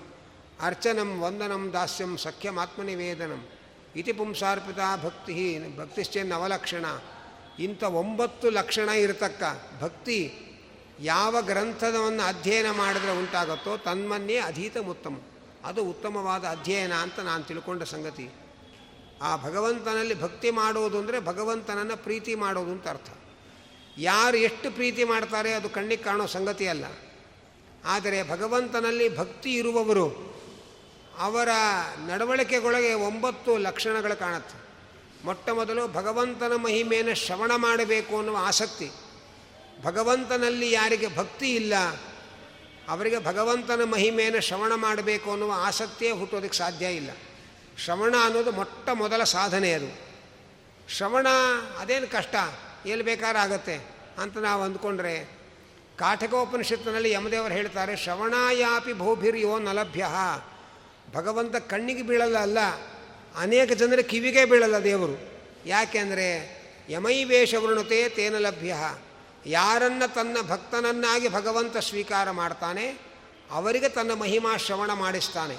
[0.61, 3.43] ಅರ್ಚನಂ ವಂದನಂ ದಾಸ್ಯಂ ಸಖ್ಯಮಾತ್ಮನಿವೇದನಂ
[3.97, 5.35] ಇತಿ ಪುಂಸಾರ್ಪಿತ ಭಕ್ತಿ
[5.77, 6.85] ಭಕ್ತಿಶ್ಚೇನ್ ನವಲಕ್ಷಣ
[7.59, 9.43] ಇಂಥ ಒಂಬತ್ತು ಲಕ್ಷಣ ಇರತಕ್ಕ
[9.81, 10.19] ಭಕ್ತಿ
[11.01, 15.17] ಯಾವ ಗ್ರಂಥದವನ್ನು ಅಧ್ಯಯನ ಮಾಡಿದ್ರೆ ಉಂಟಾಗುತ್ತೋ ತನ್ಮನ್ನೇ ಅಧೀತ ಉತ್ತಮ.
[15.65, 18.27] ಅದು ಉತ್ತಮವಾದ ಅಧ್ಯಯನ ಅಂತ ನಾನು ತಿಳ್ಕೊಂಡ ಸಂಗತಿ.
[19.23, 23.11] ಆ ಭಗವಂತನಲ್ಲಿ ಭಕ್ತಿ ಮಾಡೋದು ಅಂದರೆ ಭಗವಂತನನ್ನು ಪ್ರೀತಿ ಮಾಡೋದು ಅಂತ ಅರ್ಥ.
[23.99, 26.85] ಯಾರು ಎಷ್ಟು ಪ್ರೀತಿ ಮಾಡ್ತಾರೆ ಅದು ಕಣ್ಣಿಗೆ ಕಾಣೋ ಸಂಗತಿ ಅಲ್ಲ.
[27.85, 30.31] ಆದರೆ ಭಗವಂತನಲ್ಲಿ ಭಕ್ತಿ ಇರುವವರು
[31.19, 31.49] ಅವರ
[32.07, 34.59] ನಡವಳಿಕೆಗೊಳಗೆ ಒಂಬತ್ತು ಲಕ್ಷಣಗಳು ಕಾಣುತ್ತೆ.
[35.25, 38.91] ಮೊಟ್ಟ ಮೊದಲು ಭಗವಂತನ ಮಹಿಮೆಯನ್ನು ಶ್ರವಣ ಮಾಡಬೇಕು ಅನ್ನುವ ಆಸಕ್ತಿ.
[39.83, 41.75] ಭಗವಂತನಲ್ಲಿ ಯಾರಿಗೆ ಭಕ್ತಿ ಇಲ್ಲ,
[42.89, 47.11] ಅವರಿಗೆ ಭಗವಂತನ ಮಹಿಮೆಯನ್ನು ಶ್ರವಣ ಮಾಡಬೇಕು ಅನ್ನುವ ಆಸಕ್ತಿಯೇ ಹುಟ್ಟೋದಕ್ಕೆ ಸಾಧ್ಯ ಇಲ್ಲ.
[47.79, 49.99] ಶ್ರವಣ ಅನ್ನೋದು ಮೊಟ್ಟ ಮೊದಲ ಸಾಧನೆ ಅದು.
[50.89, 51.27] ಶ್ರವಣ
[51.79, 52.35] ಅದೇನು ಕಷ್ಟ?
[52.87, 53.77] ಎಲ್ಲಿ ಬೇಕಾರಾಗತ್ತೆ
[54.19, 55.41] ಅಂತ ನಾವು ಅಂದ್ಕೊಂಡ್ರೆ
[55.99, 60.07] ಕಾಠಕೋಪನಿಷತ್ತಿನಲ್ಲಿ ಯಮದೇವರು ಹೇಳ್ತಾರೆ, ಶ್ರವಣಾಯಾಪಿ ಬಹುಭಿರ್ಯೋ ನಲಭ್ಯ.
[61.15, 62.59] ಭಗವಂತ ಕಣ್ಣಿಗೆ ಬೀಳಲ್ಲ ಅಲ್ಲ,
[63.37, 65.17] ಅನೇಕ ಜನರ ಕಿವಿಗೆ ಬೀಳಲ್ಲ ದೇವರು.
[65.67, 66.29] ಯಾಕೆಂದರೆ
[66.89, 68.75] ಯಮೈವೇಷವೃಣತೆ ತೇನ ಲಭ್ಯ.
[69.47, 72.87] ಯಾರನ್ನು ತನ್ನ ಭಕ್ತನನ್ನಾಗಿ ಭಗವಂತ ಸ್ವೀಕಾರ ಮಾಡ್ತಾನೆ,
[73.51, 75.57] ಅವರಿಗೆ ತನ್ನ ಮಹಿಮಾ ಶ್ರವಣ ಮಾಡಿಸ್ತಾನೆ.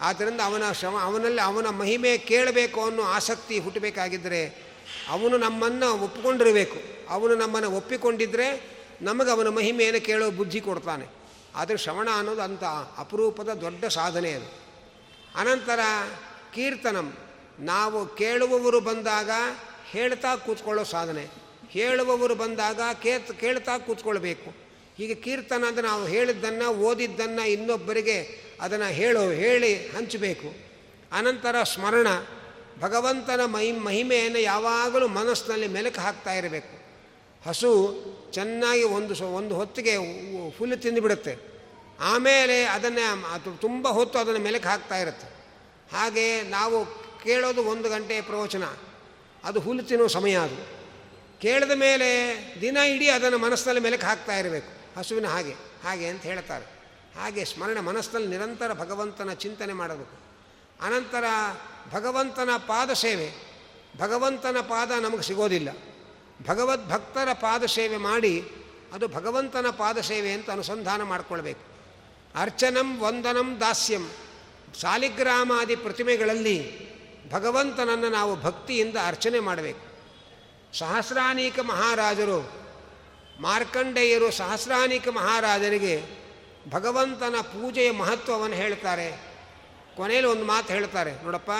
[0.00, 4.67] ಆದ್ದರಿಂದ ಅವನ ಶ್ರವ, ಅವನಲ್ಲಿ ಅವನ ಮಹಿಮೆ ಕೇಳಬೇಕು ಅನ್ನೋ ಆಸಕ್ತಿ ಹುಟ್ಟಬೇಕಾಗಿದ್ದರೆ
[5.08, 6.76] ಅವನು ನಮ್ಮನ್ನು ಒಪ್ಪಿಕೊಂಡಿರಬೇಕು.
[7.08, 11.06] ಅವನು ನಮ್ಮನ್ನು ಒಪ್ಪಿಕೊಂಡಿದ್ದರೆ ನಮಗೆ ಅವನ ಮಹಿಮೆಯನ್ನು ಕೇಳೋ ಬುದ್ಧಿ ಕೊಡ್ತಾನೆ.
[11.54, 12.64] ಆದರೆ ಶ್ರವಣ ಅನ್ನೋದು ಅಂಥ
[12.98, 14.52] ಅಪರೂಪದ ದೊಡ್ಡ ಸಾಧನೆ ಅದು.
[15.34, 15.80] ಅನಂತರ
[16.54, 17.16] ಕೀರ್ತನಂ.
[17.60, 19.30] ನಾವು ಕೇಳುವವರು ಬಂದಾಗ
[19.90, 21.26] ಹೇಳ್ತಾ ಕೂತ್ಕೊಳ್ಳೋ ಸಾಧನೆ.
[21.70, 24.54] ಹೇಳುವವರು ಬಂದಾಗ ಕೇತ್, ಕೇಳ್ತಾ ಕೂತ್ಕೊಳ್ಬೇಕು.
[24.96, 30.54] ಹೀಗೆ ಕೀರ್ತನ ಅಂದರೆ ನಾವು ಹೇಳಿದ್ದನ್ನು, ಓದಿದ್ದನ್ನು ಇನ್ನೊಬ್ಬರಿಗೆ ಅದನ್ನು ಹೇಳೋ, ಹೇಳಿ ಹಂಚಬೇಕು.
[31.12, 32.06] ಅನಂತರ ಸ್ಮರಣ.
[32.80, 36.78] ಭಗವಂತನ ಮಹಿ ಮಹಿಮೆಯನ್ನು ಯಾವಾಗಲೂ ಮನಸ್ಸಿನಲ್ಲಿ ಮೆಲುಕು ಹಾಕ್ತಾ ಇರಬೇಕು.
[37.48, 37.98] ಹಸು
[38.32, 39.96] ಚೆನ್ನಾಗಿ ಒಂದು ಸ, ಒಂದು ಹೊತ್ತಿಗೆ
[40.58, 41.36] ಹುಲ್ಲು ತಿಂದುಬಿಡುತ್ತೆ
[42.00, 45.26] ಆಮೇಲೆ ಅದನ್ನು ಅದು ತುಂಬ ಹೊತ್ತು ಅದನ್ನು ಮೆಲುಕು ಹಾಕ್ತಾ ಇರುತ್ತೆ.
[45.96, 46.86] ಹಾಗೆ ನಾವು
[47.24, 48.64] ಕೇಳೋದು ಒಂದು ಗಂಟೆ ಪ್ರವಚನ.
[49.44, 50.78] ಅದು ಹುಲ್ಲು ತಿನ್ನೋ ಸಮಯ ಅದು.
[51.40, 52.08] ಕೇಳಿದ ಮೇಲೆ
[52.60, 54.98] ದಿನ ಇಡೀ ಅದನ್ನು ಮನಸ್ಸಿನಲ್ಲಿ ಮೆಲುಕು ಹಾಕ್ತಾ ಇರಬೇಕು.
[54.98, 55.52] ಹಸುವಿನ ಹಾಗೆ
[55.84, 56.64] ಹಾಗೆ ಅಂತ ಹೇಳ್ತಾರೆ.
[57.20, 60.28] ಹಾಗೆ ಸ್ಮರಣೆ ಮನಸ್ಸಿನಲ್ಲಿ ನಿರಂತರ ಭಗವಂತನ ಚಿಂತನೆ ಮಾಡಬೇಕು.
[60.84, 61.24] ಅನಂತರ
[61.92, 63.32] ಭಗವಂತನ ಪಾದ ಸೇವೆ.
[63.98, 65.68] ಭಗವಂತನ ಪಾದ ನಮಗೆ ಸಿಗೋದಿಲ್ಲ.
[66.46, 68.44] ಭಗವದ್ಭಕ್ತರ ಪಾದ ಸೇವೆ ಮಾಡಿ
[68.92, 71.60] ಅದು ಭಗವಂತನ ಪಾದ ಸೇವೆ ಅಂತ ಅನುಸಂಧಾನ ಮಾಡಿಕೊಳ್ಬೇಕು.
[72.40, 74.10] ಅರ್ಚನಂ ವಂದನಂ ದಾಸ್ಯಂ.
[74.80, 76.88] ಸಾಲಿಗ್ರಾಮಾದಿ ಪ್ರತಿಮೆಗಳಲ್ಲಿ
[77.30, 79.88] ಭಗವಂತನನ್ನು ನಾವು ಭಕ್ತಿಯಿಂದ ಅರ್ಚನೆ ಮಾಡಬೇಕು.
[80.78, 82.50] ಸಹಸ್ರಾನೀಕ ಮಹಾರಾಜರು,
[83.40, 86.02] ಮಾರ್ಕಂಡೇಯರು ಸಹಸ್ರಾನೀಕ ಮಹಾರಾಜರಿಗೆ
[86.70, 89.27] ಭಗವಂತನ ಪೂಜೆಯ ಮಹತ್ವವನ್ನು ಹೇಳ್ತಾರೆ.
[89.98, 91.50] ಕೊನೆಯಲ್ಲಿ ಒಂದು ಮಾತು ಹೇಳ್ತಾರೆ, ನೋಡಪ್ಪ,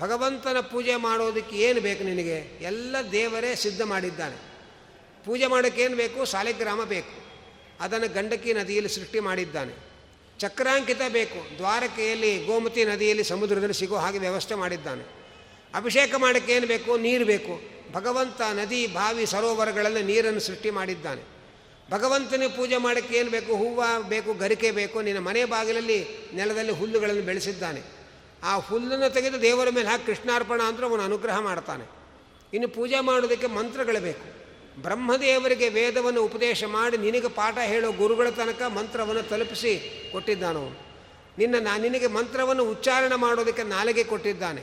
[0.00, 2.38] ಭಗವಂತನ ಪೂಜೆ ಮಾಡೋದಕ್ಕೆ ಏನು ಬೇಕು ನಿನಗೆ?
[2.60, 4.36] ಎಲ್ಲ ದೇವರೇ ಸಿದ್ಧ ಮಾಡಿದ್ದಾನೆ.
[5.24, 6.24] ಪೂಜೆ ಮಾಡೋಕ್ಕೆ ಏನು ಬೇಕು?
[6.24, 7.16] ಸಾಲಿಗ್ರಾಮ ಬೇಕು.
[7.80, 9.74] ಅದನ್ನು ಗಂಡಕಿ ನದಿಯಲ್ಲಿ ಸೃಷ್ಟಿ ಮಾಡಿದ್ದಾನೆ.
[10.38, 11.56] ಚಕ್ರಾಂಕಿತ ಬೇಕು.
[11.56, 15.04] ದ್ವಾರಕೆಯಲ್ಲಿ, ಗೋಮತಿ ನದಿಯಲ್ಲಿ, ಸಮುದ್ರದಲ್ಲಿ ಸಿಗೋ ಹಾಗೆ ವ್ಯವಸ್ಥೆ ಮಾಡಿದ್ದಾನೆ.
[15.74, 16.96] ಅಭಿಷೇಕ ಮಾಡೋಕ್ಕೆ ಏನು ಬೇಕು?
[16.96, 17.54] ನೀರು ಬೇಕು.
[17.92, 21.22] ಭಗವಂತ ನದಿ, ಬಾವಿ, ಸರೋವರಗಳಲ್ಲಿ ನೀರನ್ನು ಸೃಷ್ಟಿ ಮಾಡಿದ್ದಾನೆ.
[21.90, 23.56] ಭಗವಂತನ ಪೂಜೆ ಮಾಡೋಕ್ಕೆ ಏನು ಬೇಕು?
[23.56, 25.02] ಹೂವು ಬೇಕು, ಗರಿಕೆ ಬೇಕು.
[25.02, 27.82] ನಿನ್ನ ಮನೆ ಬಾಗಿಲಲ್ಲಿ ನೆಲದಲ್ಲಿ ಹುಲ್ಲುಗಳನ್ನು ಬೆಳೆಸಿದ್ದಾನೆ.
[28.42, 31.84] ಆ ಹುಲ್ಲನ್ನು ತೆಗೆದು ದೇವರ ಮೇಲೆ ಹಾಕಿ ಕೃಷ್ಣಾರ್ಪಣ ಅಂದರೆ ಅವನು ಅನುಗ್ರಹ ಮಾಡ್ತಾನೆ.
[32.54, 34.42] ಇನ್ನು ಪೂಜೆ ಮಾಡೋದಕ್ಕೆ ಮಂತ್ರಗಳು ಬೇಕು.
[34.82, 40.92] ಬ್ರಹ್ಮದೇವರಿಗೆ ವೇದವನ್ನು ಉಪದೇಶ ಮಾಡಿ ನಿನಗೆ ಪಾಠ ಹೇಳೋ ಗುರುಗಳ ತನಕ ಮಂತ್ರವನ್ನು ತಲುಪಿಸಿ ಕೊಟ್ಟಿದ್ದಾನವನು
[41.38, 44.62] ನಿನ್ನ ನಾ, ನಿನಗೆ ಮಂತ್ರವನ್ನು ಉಚ್ಚಾರಣೆ ಮಾಡೋದಕ್ಕೆ ನಾಲಿಗೆ ಕೊಟ್ಟಿದ್ದಾನೆ.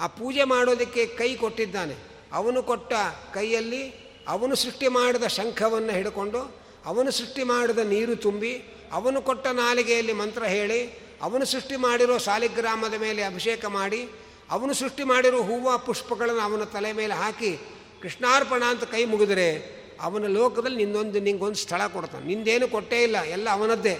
[0.00, 1.94] ಆ ಪೂಜೆ ಮಾಡೋದಕ್ಕೆ ಕೈ ಕೊಟ್ಟಿದ್ದಾನೆ.
[2.32, 2.92] ಅವನು ಕೊಟ್ಟ
[3.34, 6.56] ಕೈಯಲ್ಲಿ ಅವನು ಸೃಷ್ಟಿ ಮಾಡಿದ ಶಂಖವನ್ನು ಹಿಡ್ಕೊಂಡು,
[6.86, 8.52] ಅವನು ಸೃಷ್ಟಿ ಮಾಡಿದ ನೀರು ತುಂಬಿ,
[8.92, 10.80] ಅವನು ಕೊಟ್ಟ ನಾಲಿಗೆಯಲ್ಲಿ ಮಂತ್ರ ಹೇಳಿ,
[11.22, 14.08] ಅವನು ಸೃಷ್ಟಿ ಮಾಡಿರೋ ಸಾಲಿಗ್ರಾಮದ ಮೇಲೆ ಅಭಿಷೇಕ ಮಾಡಿ,
[14.50, 17.58] ಅವನು ಸೃಷ್ಟಿ ಮಾಡಿರೋ ಹೂವು ಪುಷ್ಪಗಳನ್ನು ಅವನ ತಲೆ ಮೇಲೆ ಹಾಕಿ,
[18.02, 22.26] ಕೃಷ್ಣಾರ್ಪಣ ಅಂತ ಕೈ ಮುಗಿದರೆ ಅವನ ಲೋಕದಲ್ಲಿ ನಿನ್ನೊಂದು ನಿಂಗೊಂದು ಸ್ಥಳ ಕೊಡ್ತಾನೆ.
[22.26, 23.98] ನಿಂದೇನು ಕೊಟ್ಟೇ ಇಲ್ಲ, ಎಲ್ಲ ಅವನದ್ದೇ.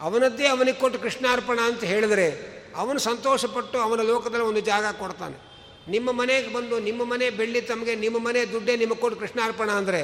[0.00, 5.53] ಅವನದ್ದೇ ಅವನಿಗೆ ಕೊಟ್ಟು ಕೃಷ್ಣಾರ್ಪಣ ಅಂತ ಹೇಳಿದರೆ ಅವನು ಸಂತೋಷಪಟ್ಟು ಅವನ ಲೋಕದಲ್ಲಿ ಒಂದು ಜಾಗ ಕೊಡ್ತಾನೆ.
[5.88, 10.00] ನಿಮ್ಮ ಮನೆಗೆ ಬಂದು ನಿಮ್ಮ ಮನೆ ಬೆಳ್ಳಿ ತಮಗೆ, ನಿಮ್ಮ ಮನೆ ದುಡ್ಡೇ ನಿಮಗೆ ಕೊಟ್ಟು ಕೃಷ್ಣಾರ್ಪಣ ಅಂದರೆ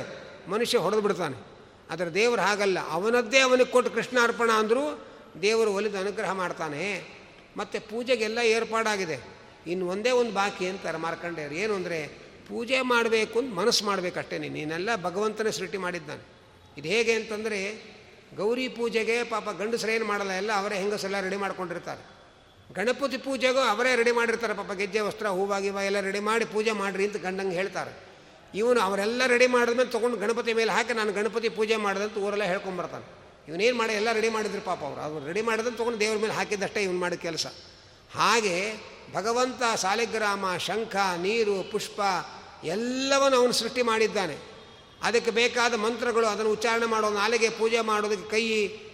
[0.49, 1.37] ಮನುಷ್ಯ ಹೊಡೆದು ಬಿಡ್ತಾನೆ.
[1.91, 2.79] ಆದರೆ ದೇವರು ಹಾಗಲ್ಲ.
[2.97, 4.85] ಅವನದ್ದೇ ಅವನಿಗೆ ಕೊಟ್ಟು ಕೃಷ್ಣಾರ್ಪಣ ಅಂದರೂ
[5.43, 6.83] ದೇವರು ಒಲಿದು ಅನುಗ್ರಹ ಮಾಡ್ತಾನೆ.
[7.57, 9.19] ಮತ್ತು ಪೂಜೆಗೆಲ್ಲ ಏರ್ಪಾಡಾಗಿದೆ.
[9.67, 11.55] ಇನ್ನು ಒಂದೇ ಒಂದು ಬಾಕಿ ಅಂತಾರೆ ಮಾರ್ಕಂಡೇಯರು.
[11.55, 11.99] ಏನು ಅಂದರೆ
[12.49, 16.23] ಪೂಜೆ ಮಾಡಬೇಕು ಅಂತ ಮನಸ್ಸು ಮಾಡಬೇಕಷ್ಟೇ ನೀನೆಲ್ಲ ಭಗವಂತನೇ ಸೃಷ್ಟಿ ಮಾಡಿದ್ದಾನೆ.
[16.79, 17.59] ಇದು ಹೇಗೆ ಅಂತಂದರೆ
[18.37, 22.03] ಗೌರಿ ಪೂಜೆಗೆ ಪಾಪ ಗಂಡಸರೇನು ಮಾಡಲ್ಲ, ಎಲ್ಲ ಅವರೇ ಹೆಂಗಸೆಲ್ಲ ರೆಡಿ ಮಾಡ್ಕೊಂಡಿರ್ತಾರೆ.
[22.77, 27.17] ಗಣಪತಿ ಪೂಜೆಗೂ ಅವರೇ ರೆಡಿ ಮಾಡಿರ್ತಾರೆ, ಪಾಪ ಗೆಜ್ಜೆ, ವಸ್ತ್ರ ಹೂವಾಗಿವ ಎಲ್ಲ ರೆಡಿ ಮಾಡಿ ಪೂಜೆ ಮಾಡಿರಿ ಅಂತ
[27.17, 27.93] ಗಂಡಂಗೆ ಹೇಳ್ತಾರೆ.
[28.55, 33.07] ಇವನು ಅವರೆಲ್ಲ ರೆಡಿ ಮಾಡಿದ್ಮೇಲೆ ತೊಗೊಂಡು ಗಣಪತಿ ಮೇಲೆ ಹಾಕಿ ನಾನು ಗಣಪತಿ ಪೂಜೆ ಮಾಡಿದಂತ ಊರೆಲ್ಲ ಹೇಳ್ಕೊಂಬರ್ತಾನೆ
[33.49, 35.01] ಇವನೇನು ಮಾಡಿ ಎಲ್ಲ ರೆಡಿ ಮಾಡಿದ್ರು ಪಾಪ ಅವರು.
[35.01, 37.47] ಅವ್ರು ರೆಡಿ ಮಾಡಿದಂತ ತೊಗೊಂಡು ದೇವ್ರ ಮೇಲೆ ಹಾಕಿದ್ದಷ್ಟೇ ಇವನು ಮಾಡಿದ ಕೆಲಸ.
[38.15, 38.75] ಹಾಗೆ
[39.13, 42.01] ಭಗವಂತ, ಸಾಲಿಗ್ರಾಮ, ಶಂಖ, ನೀರು, ಪುಷ್ಪ
[42.65, 44.37] ಎಲ್ಲವನ್ನು ಅವನು ಸೃಷ್ಟಿ ಮಾಡಿದ್ದಾನೆ.
[45.03, 48.45] ಅದಕ್ಕೆ ಬೇಕಾದ ಮಂತ್ರಗಳು ಅದನ್ನು ಉಚ್ಚಾರಣೆ ಮಾಡೋ ನಾಲಿಗೆ ಪೂಜೆ ಮಾಡೋದಕ್ಕೆ ಕೈ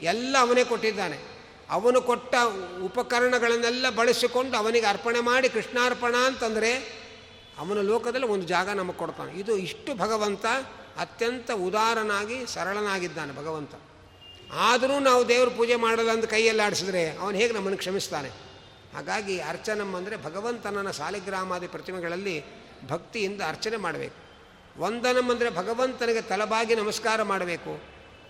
[0.03, 1.36] ಎಲ್ಲ ಅವನೇ ಕೊಟ್ಟಿದ್ದಾನೆ.
[1.70, 2.35] ಅವನು ಕೊಟ್ಟ
[2.85, 6.96] ಉಪಕರಣಗಳನ್ನೆಲ್ಲ ಬಳಸಿಕೊಂಡು ಅವನಿಗೆ ಅರ್ಪಣೆ ಮಾಡಿ ಕೃಷ್ಣಾರ್ಪಣ ಅಂತಂದರೆ
[7.59, 9.33] ಅವನ ಲೋಕದಲ್ಲಿ ಒಂದು ಜಾಗ ನಮಗೆ ಕೊಡ್ತಾನೆ.
[9.33, 10.46] ಇದು ಇಷ್ಟು ಭಗವಂತ
[10.96, 13.74] ಅತ್ಯಂತ ಉದಾರನಾಗಿ, ಸರಳನಾಗಿದ್ದಾನೆ ಭಗವಂತ.
[14.52, 18.29] ಆದರೂ ನಾವು ದೇವ್ರ ಪೂಜೆ ಮಾಡಲ್ಲ ಅಂತ ಕೈಯಲ್ಲಿ ಆಡಿಸಿದ್ರೆ ಅವನು ಹೇಗೆ ನಮ್ಮನ್ನು ಕ್ಷಮಿಸ್ತಾನೆ?
[18.94, 22.44] ಹಾಗಾಗಿ ಅರ್ಚನಂ ಅಂದರೆ ಭಗವಂತನನ್ನ ಸಾಲಿಗ್ರಾಮಾದಿ ಪ್ರತಿಮೆಗಳಲ್ಲಿ
[22.88, 24.26] ಭಕ್ತಿಯಿಂದ ಅರ್ಚನೆ ಮಾಡಬೇಕು.
[24.81, 27.81] ವಂದನಂ ಅಂದರೆ ಭಗವಂತನಿಗೆ ತಲಬಾಗಿ ನಮಸ್ಕಾರ ಮಾಡಬೇಕು.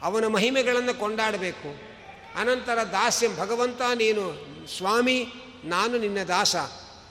[0.02, 1.95] ಅವನ ಮಹಿಮೆಗಳನ್ನು ಕೊಂಡಾಡಬೇಕು.
[2.36, 4.46] ಅನಂತರ ದಾಸ್ಯಂ, ಭಗವಂತ ನೀನು
[4.76, 5.26] ಸ್ವಾಮಿ,
[5.64, 6.56] ನಾನು ನಿನ್ನ ದಾಸ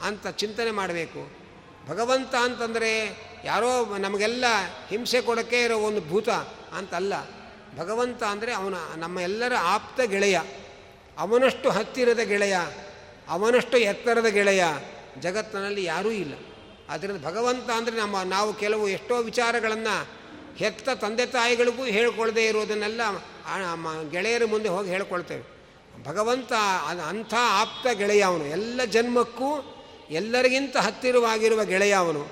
[0.02, 1.46] ಅಂತ ಚಿಂತನೆ ಮಾಡಬೇಕು.
[1.88, 2.92] ಭಗವಂತ ಅಂತಂದರೆ
[3.44, 4.46] ಯಾರೋ ನಮಗೆಲ್ಲ
[4.90, 6.30] ಹಿಂಸೆ ಕೊಡೋಕ್ಕೆ ಇರೋ ಒಂದು ಭೂತ
[6.74, 7.14] ಅಂತಲ್ಲ.
[7.78, 10.40] ಭಗವಂತ ಅಂದರೆ ಅವನ, ನಮ್ಮ ಎಲ್ಲರ ಆಪ್ತ ಗೆಳೆಯ.
[11.18, 12.58] ಅವನಷ್ಟು ಹತ್ತಿರದ ಗೆಳೆಯ,
[13.30, 14.66] ಅವನಷ್ಟು ಎತ್ತರದ ಗೆಳೆಯ,
[15.20, 16.34] ಜಗತ್ತಿನಲ್ಲಿ ಯಾರೂ ಇಲ್ಲ.
[16.90, 20.08] ಆದ್ದರಿಂದ ಭಗವಂತ ಅಂದರೆ ನಮ್ಮ, ನಾವು ಕೆಲವು ಎಷ್ಟೋ ವಿಚಾರಗಳನ್ನು
[20.56, 23.02] ಹೆತ್ತ ತಂದೆ ತಾಯಿಗಳಿಗೂ ಹೇಳ್ಕೊಳ್ಳದೆ ಇರೋದನ್ನೆಲ್ಲ
[24.12, 25.56] ಗೆಳೆಯರ ಮುಂದೆ ಹೋಗಿ ಹೇಳ್ಕೊಳ್ತೇವೆ.
[26.04, 26.54] ಭಗವಂತ
[27.10, 28.46] ಅಂಥ ಆಪ್ತ ಗೆಳೆಯ ಅವನು.
[28.46, 29.72] ಎಲ್ಲ ಜನ್ಮಕ್ಕೂ
[30.10, 32.28] ಎಲ್ಲರಿಗಿಂತ ಹತ್ತಿರವಾಗಿರುವ ಗೆಳೆಯ ಅವನು.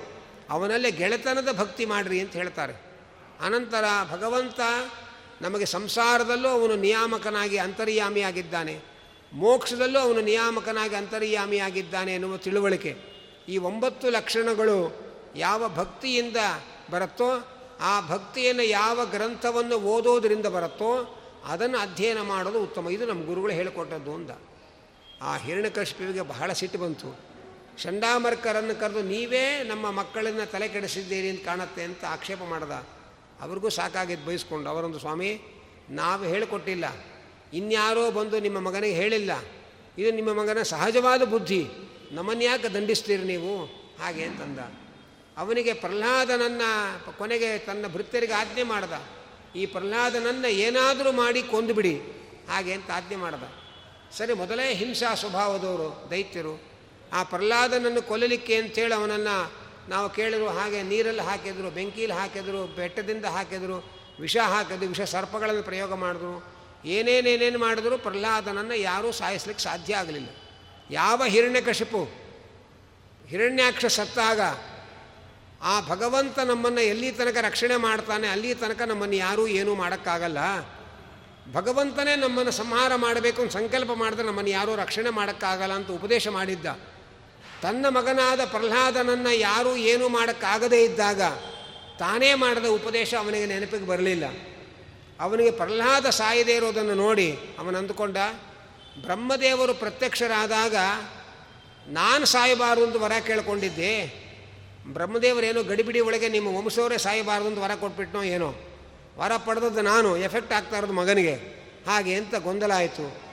[0.50, 2.72] ಅವನಲ್ಲೇ ಗೆಳೆತನದ ಭಕ್ತಿ ಮಾಡ್ರಿ ಅಂತ ಹೇಳ್ತಾರೆ.
[3.40, 4.60] ಅನಂತರ ಭಗವಂತ
[5.42, 8.80] ನಮಗೆ ಸಂಸಾರದಲ್ಲೂ ಅವನು ನಿಯಾಮಕನಾಗಿ ಅಂತರ್ಯಾಮಿಯಾಗಿದ್ದಾನೆ.
[9.32, 13.14] ಮೋಕ್ಷದಲ್ಲೂ ಅವನು ನಿಯಾಮಕನಾಗಿ ಅಂತರ್ಯಾಮಿಯಾಗಿದ್ದಾನೆ ಎನ್ನುವ ತಿಳುವಳಿಕೆ.
[13.48, 15.04] ಈ ಒಂಬತ್ತು ಲಕ್ಷಣಗಳು
[15.36, 16.36] ಯಾವ ಭಕ್ತಿಯಿಂದ
[16.90, 17.53] ಬರುತ್ತೋ
[17.84, 22.88] ಆ ಭಕ್ತಿಯನ್ನು ಯಾವ ಗ್ರಂಥವನ್ನು ಓದೋದರಿಂದ ಬರುತ್ತೋ ಅದನ್ನು ಅಧ್ಯಯನ ಮಾಡೋದು ಉತ್ತಮ.
[22.88, 24.30] ಇದು ನಮ್ಮ ಗುರುಗಳು ಹೇಳಿಕೊಟ್ಟದ್ದು ಅಂತ.
[25.22, 27.20] ಆ ಹಿರಣ್ಯಕಶಿಪಿಗೆ ಬಹಳ ಸಿಟ್ಟು ಬಂತು.
[27.82, 32.70] ಚಂಡಾಮರ್ಕರನ್ನು ಕರೆದು, ನೀವೇ ನಮ್ಮ ಮಕ್ಕಳನ್ನು ತಲೆ ಕೆಡಿಸಿದ್ದೀರಿ ಅಂತ ಕಾಣುತ್ತೆ ಅಂತ ಆಕ್ಷೇಪ ಮಾಡ್ದ.
[33.40, 35.40] ಅವ್ರಿಗೂ ಸಾಕಾಗಿದ್ದು ಬಯಸ್ಕೊಂಡು ಅವರೊಂದು ಸ್ವಾಮಿ,
[35.90, 36.84] ನಾವು ಹೇಳಿಕೊಟ್ಟಿಲ್ಲ.
[37.52, 39.30] ಇನ್ಯಾರೋ ಬಂದು ನಿಮ್ಮ ಮಗನಿಗೆ ಹೇಳಿಲ್ಲ.
[39.98, 41.66] ಇದು ನಿಮ್ಮ ಮಗನ ಸಹಜವಾದ ಬುದ್ಧಿ.
[42.12, 43.64] ನಮ್ಮನ್ಯಾಕೆ ದಂಡಿಸ್ತೀರಿ ನೀವು?
[44.02, 44.83] ಹಾಗೆ ಅಂತಂದ.
[45.38, 46.62] ಅವನಿಗೆ ಪ್ರಹ್ಲಾದನನ್ನ
[47.18, 48.92] ಕೊನೆಗೆ ತನ್ನ ಭೃತ್ಯರಿಗೆ ಆಜ್ಞೆ ಮಾಡ್ದ.
[49.56, 52.00] ಈ ಪ್ರಹ್ಲಾದನನ್ನು ಏನಾದರೂ ಮಾಡಿ ಕೊಂದುಬಿಡಿ.
[52.48, 53.42] ಹಾಗೆ ಅಂತ ಆಜ್ಞೆ ಮಾಡ್ದ.
[54.16, 56.62] ಸರಿ, ಮೊದಲೇ ಹಿಂಸಾ ಸ್ವಭಾವದವರು, ದೈತ್ಯರು,
[57.12, 59.52] ಆ ಪ್ರಹ್ಲಾದನನ್ನು ಕೊಲ್ಲಲಿಕ್ಕೆ ಅಂತೇಳಿ ಅವನನ್ನು
[59.88, 66.54] ನಾವು ಕೇಳಿದ್ರು, ಹಾಗೆ ನೀರಲ್ಲಿ ಹಾಕಿದ್ರು ಬೆಂಕಿಯಲ್ಲಿ ಹಾಕಿದ್ರು, ಬೆಟ್ಟದಿಂದ ಹಾಕಿದ್ರು, ವಿಷ ಹಾಕಿದ್ರು, ವಿಷ ಸರ್ಪಗಳನ್ನು ಪ್ರಯೋಗ ಮಾಡಿದ್ರು.
[66.84, 70.28] ಏನೇನೇನೇನು ಮಾಡಿದ್ರು, ಪ್ರಹ್ಲಾದನನ್ನು ಯಾರೂ ಸಾಯಿಸ್ಲಿಕ್ಕೆ ಸಾಧ್ಯ ಆಗಲಿಲ್ಲ.
[70.90, 72.08] ಯಾವ ಹಿರಣ್ಯಕಶಿಪು,
[73.26, 74.40] ಹಿರಣ್ಯಾಕ್ಷ ಸತ್ತಾಗ
[75.62, 80.38] ಆ ಭಗವಂತ ನಮ್ಮನ್ನು ಎಲ್ಲಿ ತನಕ ರಕ್ಷಣೆ ಮಾಡ್ತಾನೆ, ಅಲ್ಲಿ ತನಕ ನಮ್ಮನ್ನು ಯಾರೂ ಏನೂ ಮಾಡೋಕ್ಕಾಗಲ್ಲ.
[81.52, 86.66] ಭಗವಂತನೇ ನಮ್ಮನ್ನು ಸಂಹಾರ ಮಾಡಬೇಕು ಅಂತ ಸಂಕಲ್ಪ ಮಾಡಿದ್ರೆ ನಮ್ಮನ್ನು ಯಾರೂ ರಕ್ಷಣೆ ಮಾಡೋಕ್ಕಾಗಲ್ಲ ಅಂತ ಉಪದೇಶ ಮಾಡಿದ್ದ.
[87.62, 91.20] ತನ್ನ ಮಗನಾದ ಪ್ರಹ್ಲಾದನನ್ನು ಯಾರೂ ಏನೂ ಮಾಡೋಕ್ಕಾಗದೇ ಇದ್ದಾಗ
[91.98, 94.24] ತಾನೇ ಮಾಡಿದ ಉಪದೇಶ ಅವನಿಗೆ ನೆನಪಿಗೆ ಬರಲಿಲ್ಲ.
[95.20, 98.16] ಅವನಿಗೆ ಪ್ರಹ್ಲಾದ ಸಾಯದೇ ಇರೋದನ್ನು ನೋಡಿ ಅವನು ಅಂದುಕೊಂಡ,
[99.02, 100.76] ಬ್ರಹ್ಮದೇವರು ಪ್ರತ್ಯಕ್ಷರಾದಾಗ
[101.86, 104.23] ನಾನು ಸಾಯಬಾರದು ಅಂತ ವರ ಕೇಳ್ಕೊಂಡಿದ್ದೆ.
[104.86, 108.54] ಬ್ರಹ್ಮದೇವರೇನೋ ಗಡಿಬಿಡಿ ಒಳಗೆ ನಿಮ್ಮ ವಂಶವರೇ ಸಾಯಬಾರದು ಅಂತ ವರ ಕೊಟ್ಬಿಟ್ನೋ ಏನೋ?
[109.18, 111.34] ವರ ಪಡೆದದ್ದು ನಾನು, ಎಫೆಕ್ಟ್ ಆಗ್ತಾ ಇರೋದು ಮಗನಿಗೆ.
[111.86, 113.24] ಹಾಗೆ ಅಂತ ಗೊಂದಲ ಆಯಿತು.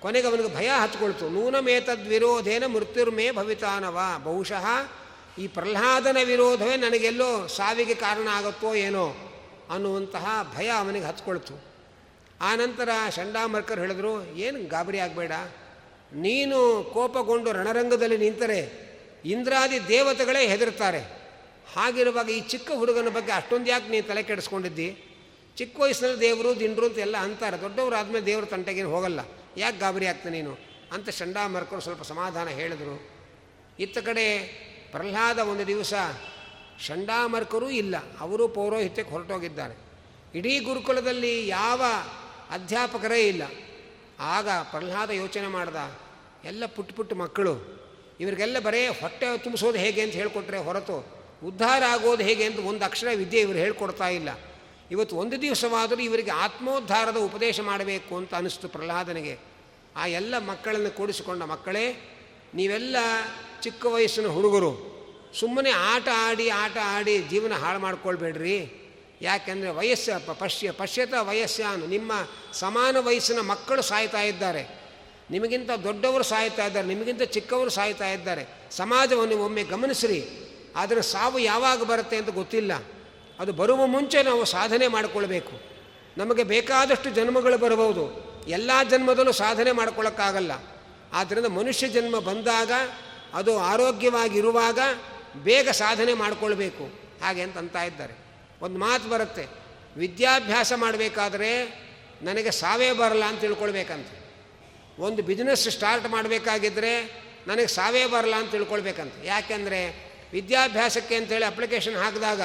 [0.00, 1.28] ಕೊನೆಗೆ ಅವನಿಗೆ ಭಯ ಹಚ್ಕೊಳ್ತು.
[1.28, 4.00] ನೂನಮೇತದ್ ವಿರೋಧೇನ ಮೃತ್ಯುರ್ಮೇ ಭವಿತಾನವ.
[4.22, 4.66] ಬಹುಶಃ
[5.38, 9.14] ಈ ಪ್ರಹ್ಲಾದನ ವಿರೋಧವೇ ನನಗೆಲ್ಲೋ ಸಾವಿಗೆ ಕಾರಣ ಆಗುತ್ತೋ ಏನೋ
[9.70, 11.64] ಅನ್ನುವಂತಹ ಭಯ ಅವನಿಗೆ ಹಚ್ಕೊಳ್ತು.
[12.40, 15.32] ಆನಂತರ ಚಂಡಾಮರ್ಕರ್ ಹೇಳಿದ್ರು, ಏನು ಗಾಬರಿ ಆಗಬೇಡ.
[16.12, 18.89] ನೀನು ಕೋಪಗೊಂಡು ರಣರಂಗದಲ್ಲಿ ನಿಂತರೆ
[19.24, 21.20] ಇಂದ್ರಾದಿ ದೇವತೆಗಳೇ ಹೆದರ್ತಾರೆ.
[21.76, 25.04] ಹಾಗಿರುವಾಗ ಈ ಚಿಕ್ಕ ಹುಡುಗನ ಬಗ್ಗೆ ಅಷ್ಟೊಂದು ಯಾಕೆ ನೀನು ತಲೆ ಕೆಡಿಸ್ಕೊಂಡಿದ್ದಿ?
[25.56, 27.60] ಚಿಕ್ಕ ವಯಸ್ಸಿನಲ್ಲಿ ದೇವರು, ದಿಂಡ್ರು ಅಂತ ಎಲ್ಲ ಅಂತಾರೆ.
[27.60, 29.20] ದೊಡ್ಡವರಾದ್ಮೇಲೆ ದೇವರು ತಂಟೆಗೇನು ಹೋಗಲ್ಲ.
[29.56, 30.58] ಯಾಕೆ ಗಾಬರಿ ಆಗ್ತಾನೆ ನೀನು?
[30.92, 33.10] ಅಂತ ಚಂಡಾಮರ್ಕರು ಸ್ವಲ್ಪ ಸಮಾಧಾನ ಹೇಳಿದರು.
[33.78, 34.38] ಇತ್ತ ಕಡೆ
[34.90, 35.94] ಪ್ರಹ್ಲಾದ ಒಂದು ದಿವಸ
[36.86, 39.76] ಚಂಡಾಮರ್ಕರೂ ಇಲ್ಲ, ಅವರು ಪೌರೋಹಿತ್ಯಕ್ಕೆ ಹೊರಟೋಗಿದ್ದಾರೆ.
[40.34, 41.82] ಇಡೀ ಗುರುಕುಲದಲ್ಲಿ ಯಾವ
[42.50, 43.42] ಅಧ್ಯಾಪಕರೇ ಇಲ್ಲ.
[44.20, 45.76] ಆಗ ಪ್ರಹ್ಲಾದ ಯೋಚನೆ ಮಾಡ್ದ,
[46.44, 47.79] ಎಲ್ಲ ಪುಟ್ಟ ಪುಟ್ಟ ಮಕ್ಕಳು
[48.20, 50.96] ಇವರಿಗೆಲ್ಲ ಬರೇ ಹೊಟ್ಟೆ ತುಂಬಿಸೋದು ಹೇಗೆ ಅಂತ ಹೇಳಿಕೊಟ್ರೆ ಹೊರತು
[51.44, 54.28] ಉದ್ಧಾರ ಆಗೋದು ಹೇಗೆ ಅಂತ ಒಂದು ಅಕ್ಷರ ವಿದ್ಯೆ ಇವರು ಹೇಳ್ಕೊಡ್ತಾ ಇಲ್ಲ.
[54.90, 59.38] ಇವತ್ತು ಒಂದು ದಿವಸವಾದರೂ ಇವರಿಗೆ ಆತ್ಮೋದ್ಧಾರದ ಉಪದೇಶ ಮಾಡಬೇಕು ಅಂತ ಅನಿಸ್ತು ಪ್ರಹ್ಲಾದನಿಗೆ.
[59.96, 61.84] ಆ ಎಲ್ಲ ಮಕ್ಕಳನ್ನು ಕೂಡಿಸಿಕೊಂಡ ಮಕ್ಕಳೇ,
[62.54, 62.96] ನೀವೆಲ್ಲ
[63.62, 64.72] ಚಿಕ್ಕ ವಯಸ್ಸಿನ ಹುಡುಗರು,
[65.40, 68.58] ಸುಮ್ಮನೆ ಆಟ ಆಡಿ ಆಟ ಆಡಿ ಜೀವನ ಹಾಳು ಮಾಡ್ಕೊಳ್ಬೇಡ್ರಿ.
[69.22, 72.12] ಯಾಕೆಂದರೆ ವಯಸ್ಸ ಪಶ್ಯ, ಪಶ್ಯತ ವಯಸ್ಸಾನು ನಿಮ್ಮ
[72.52, 74.79] ಸಮಾನ ವಯಸ್ಸಿನ ಮಕ್ಕಳು ಸಾಯ್ತಾ ಇದ್ದಾರೆ.
[75.30, 78.46] ನಿಮಗಿಂತ ದೊಡ್ಡವರು ಸಾಯ್ತಾ ಇದ್ದಾರೆ, ನಿಮಗಿಂತ ಚಿಕ್ಕವರು ಸಾಯ್ತಾ ಇದ್ದಾರೆ.
[78.70, 80.28] ಸಮಾಜವನ್ನು ಒಮ್ಮೆ ಗಮನಿಸ್ರಿ.
[80.76, 82.72] ಆದರೆ ಸಾವು ಯಾವಾಗ ಬರುತ್ತೆ ಅಂತ ಗೊತ್ತಿಲ್ಲ.
[83.38, 85.52] ಅದು ಬರುವ ಮುಂಚೆ ನಾವು ಸಾಧನೆ ಮಾಡಿಕೊಳ್ಬೇಕು.
[86.18, 88.30] ನಮಗೆ ಬೇಕಾದಷ್ಟು ಜನ್ಮಗಳು ಬರಬಹುದು.
[88.48, 90.52] ಎಲ್ಲ ಜನ್ಮದಲ್ಲೂ ಸಾಧನೆ ಮಾಡ್ಕೊಳ್ಳೋಕ್ಕಾಗಲ್ಲ.
[91.12, 92.72] ಆದ್ದರಿಂದ ಮನುಷ್ಯ ಜನ್ಮ ಬಂದಾಗ,
[93.34, 94.78] ಅದು ಆರೋಗ್ಯವಾಗಿರುವಾಗ
[95.42, 96.84] ಬೇಗ ಸಾಧನೆ ಮಾಡಿಕೊಳ್ಬೇಕು.
[97.22, 98.14] ಹಾಗೆ ಅಂತ ಅಂತ ಇದ್ದಾರೆ.
[98.62, 99.46] ಒಂದು ಮಾತು ಬರುತ್ತೆ.
[99.96, 101.64] ವಿದ್ಯಾಭ್ಯಾಸ ಮಾಡಬೇಕಾದ್ರೆ
[102.22, 104.06] ನನಗೆ ಸಾವೇ ಬರಲ್ಲ ಅಂತ ತಿಳ್ಕೊಳ್ಬೇಕಂತ.
[105.00, 109.14] ಒಂದು ಬಿಸ್ನೆಸ್ ಸ್ಟಾರ್ಟ್ ಮಾಡಬೇಕಾಗಿದ್ದರೆ ನನಗೆ ಸಾವೇ ಬರಲ್ಲ ಅಂತ ತಿಳ್ಕೊಳ್ಬೇಕಂತ.
[109.24, 112.40] ಯಾಕೆಂದರೆ ವಿದ್ಯಾಭ್ಯಾಸಕ್ಕೆ ಅಂತೇಳಿ ಅಪ್ಲಿಕೇಶನ್ ಹಾಕಿದಾಗ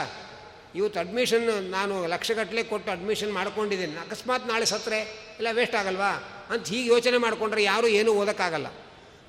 [0.76, 3.98] ಇವತ್ತು ಅಡ್ಮಿಷನ್ ನಾನು ಲಕ್ಷಗಟ್ಟಲೆ ಕೊಟ್ಟು ಅಡ್ಮಿಷನ್ ಮಾಡ್ಕೊಂಡಿದ್ದೀನಿ.
[3.98, 5.00] ಅಕಸ್ಮಾತ್ ನಾಳೆ ಸತ್ತರೆ
[5.36, 6.10] ಇಲ್ಲ ವೇಸ್ಟ್ ಆಗಲ್ವಾ?
[6.50, 8.68] ಅಂತ ಹೀಗೆ ಯೋಚನೆ ಮಾಡಿಕೊಂಡ್ರೆ ಯಾರೂ ಏನೂ ಓದೋಕ್ಕಾಗಲ್ಲ.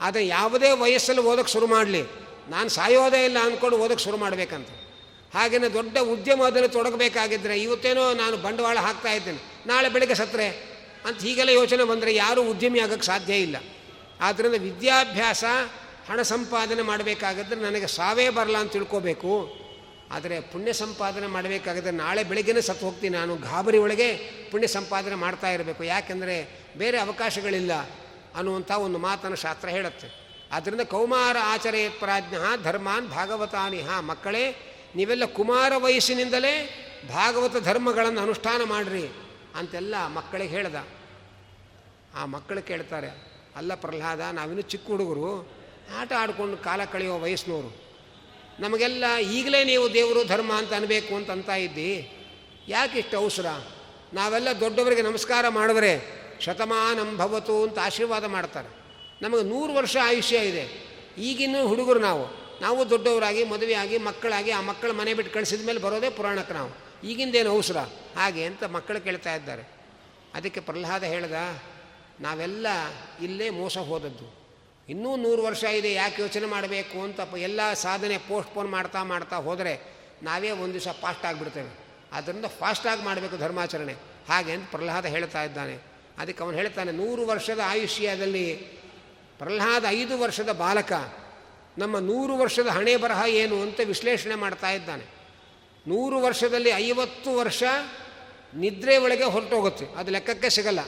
[0.01, 2.03] ಆದರೆ ಯಾವುದೇ ವಯಸ್ಸಲ್ಲಿ ಓದೋಕ್ಕೆ ಶುರು ಮಾಡಲಿ.
[2.49, 4.69] ನಾನು ಸಾಯೋದೇ ಇಲ್ಲ ಅಂದ್ಕೊಂಡು ಓದೋಕ್ಕೆ ಶುರು ಮಾಡಬೇಕಂತ.
[5.35, 9.39] ಹಾಗೆಯೇ ದೊಡ್ಡ ಉದ್ಯಮದಲ್ಲಿ ತೊಡಗಬೇಕಾಗಿದ್ದರೆ ಇವತ್ತೇನೋ ನಾನು ಬಂಡವಾಳ ಹಾಕ್ತಾ ಇದ್ದೇನೆ.
[9.67, 10.76] ನಾಳೆ ಬೆಳಗ್ಗೆ ಸತ್ತರೆ
[11.07, 13.57] ಅಂತ ಹೀಗೆಲ್ಲ ಯೋಚನೆ ಬಂದರೆ ಯಾರೂ ಉದ್ಯಮಿ ಆಗೋಕ್ಕೆ ಸಾಧ್ಯ ಇಲ್ಲ.
[14.21, 15.45] ಆದ್ದರಿಂದ ವಿದ್ಯಾಭ್ಯಾಸ,
[16.09, 19.67] ಹಣ ಸಂಪಾದನೆ ಮಾಡಬೇಕಾಗಿದ್ರೆ ನನಗೆ ಸಾವೇ ಬರಲ್ಲ ಅಂತ ತಿಳ್ಕೋಬೇಕು.
[20.13, 24.13] ಆದರೆ ಪುಣ್ಯ ಸಂಪಾದನೆ ಮಾಡಬೇಕಾಗಿದ್ರೆ ನಾಳೆ ಬೆಳಗ್ಗೆನೇ ಸತ್ತು ಹೋಗ್ತೀನಿ ನಾನು, ಗಾಬರಿ ಒಳಗೆ
[24.51, 25.85] ಪುಣ್ಯ ಸಂಪಾದನೆ ಮಾಡ್ತಾ ಇರಬೇಕು.
[25.85, 27.73] ಯಾಕೆಂದರೆ ಬೇರೆ ಅವಕಾಶಗಳಿಲ್ಲ
[28.37, 30.09] ಅನ್ನುವಂಥ ಒಂದು ಮಾತನ್ನು ಶಾಸ್ತ್ರ ಹೇಳುತ್ತೆ.
[30.53, 34.45] ಆದ್ದರಿಂದ ಕೌಮಾರ ಆಚರೆಯತ್ ಪ್ರಾಜ್ಞ ಧರ್ಮಾನ್ ಭಾಗವತಾನಿಹ ಮಕ್ಕಳೇ,
[34.97, 36.55] ನೀವೆಲ್ಲ ಕುಮಾರ ವಯಸ್ಸಿನಿಂದಲೇ
[37.09, 39.09] ಭಾಗವತ ಧರ್ಮಗಳನ್ನು ಅನುಷ್ಠಾನ ಮಾಡಿರಿ
[39.57, 40.77] ಅಂತೆಲ್ಲ ಮಕ್ಕಳಿಗೆ ಹೇಳ್ದ.
[42.17, 43.09] ಆ ಮಕ್ಕಳು ಕೇಳ್ತಾರೆ,
[43.57, 45.49] ಅಲ್ಲ ಪ್ರಹ್ಲಾದ, ನಾವಿನ್ನೂ ಚಿಕ್ಕ ಹುಡುಗರು.
[45.99, 47.87] ಆಟ ಆಡ್ಕೊಂಡು ಕಾಲ ಕಳೆಯೋ ವಯಸ್ಸಿನವರು.
[48.61, 52.13] ನಮಗೆಲ್ಲ ಈಗಲೇ ನೀವು ದೇವರು ಧರ್ಮ ಅಂತ ಅನ್ನಬೇಕು ಅಂತ ಅಂತ ಇದ್ದಿ.
[52.69, 53.47] ಯಾಕೆ ಇಷ್ಟು ಅವಸರ?
[54.15, 56.03] ನಾವೆಲ್ಲ ದೊಡ್ಡವರಿಗೆ ನಮಸ್ಕಾರ ಮಾಡಿದ್ರೆ
[56.41, 58.69] ಶತಮಾನಂ ಭವತು ಅಂತ ಆಶೀರ್ವಾದ ಮಾಡ್ತಾರೆ.
[59.23, 60.87] ನಮಗೆ ನೂರು ವರ್ಷ ಆಯುಷ್ಯ ಇದೆ.
[61.19, 62.47] ಈಗಿನ ಹುಡುಗರು ನಾವು.
[62.61, 66.71] ನಾವು ದೊಡ್ಡವರಾಗಿ, ಮದುವೆಯಾಗಿ, ಮಕ್ಕಳಾಗಿ, ಆ ಮಕ್ಕಳ ಮನೆ ಬಿಟ್ಟು ಕಳಿಸಿದ ಮೇಲೆ ಬರೋದೇ ಪುರಾಣಕ್ಕೆ ನಾವು.
[67.07, 67.79] ಈಗಿಂದೇನು ಅವಸರ?
[68.17, 69.63] ಹಾಗೆ ಅಂತ ಮಕ್ಕಳು ಕೇಳ್ತಾ ಇದ್ದಾರೆ.
[70.35, 71.33] ಅದಕ್ಕೆ ಪ್ರಹ್ಲಾದ ಹೇಳ್ದ
[72.21, 72.67] ನಾವೆಲ್ಲ
[73.23, 74.47] ಇಲ್ಲೇ ಮೋಸ ಹೋದದ್ದು.
[74.89, 80.51] ಇನ್ನೂ ನೂರು ವರ್ಷ ಇದೆ, ಯಾಕೆ ಯೋಚನೆ ಮಾಡಬೇಕು ಅಂತ ಎಲ್ಲ ಸಾಧನೆ ಪೋಸ್ಟ್ಪೋನ್ ಮಾಡ್ತಾ ಮಾಡ್ತಾ ಹೋದರೆ ನಾವೇ
[80.51, 81.87] ಒಂದು ದಿವಸ ಫಾಸ್ಟ್ ಆಗಿಬಿಡ್ತೇವೆ.
[82.13, 83.93] ಅದರಿಂದ ಫಾಸ್ಟಾಗಿ ಮಾಡಬೇಕು ಧರ್ಮಾಚರಣೆ.
[84.29, 85.79] ಹಾಗೆ ಅಂತ ಪ್ರಹ್ಲಾದ ಹೇಳ್ತಾ ಇದ್ದಾನೆ.
[86.19, 88.55] ಅದಕ್ಕೆ ಅವನು ಹೇಳ್ತಾನೆ, ನೂರು ವರ್ಷದ ಆಯುಷ್ಯದಲ್ಲಿ
[89.39, 90.93] ಪ್ರಹ್ಲಾದ ಐದು ವರ್ಷದ ಬಾಲಕ,
[91.79, 95.05] ನಮ್ಮ ನೂರು ವರ್ಷದ ಹಣೆ ಬರಹ ಏನು ಅಂತ ವಿಶ್ಲೇಷಣೆ ಮಾಡ್ತಾ ಇದ್ದಾನೆ.
[95.89, 97.63] ನೂರು ವರ್ಷದಲ್ಲಿ ಐವತ್ತು ವರ್ಷ
[98.55, 99.87] ನಿದ್ರೆ ಒಳಗೆ ಹೊರಟೋಗುತ್ತೆ.
[99.87, 100.81] ಅದು ಲೆಕ್ಕಕ್ಕೆ ಸಿಗಲ್ಲ.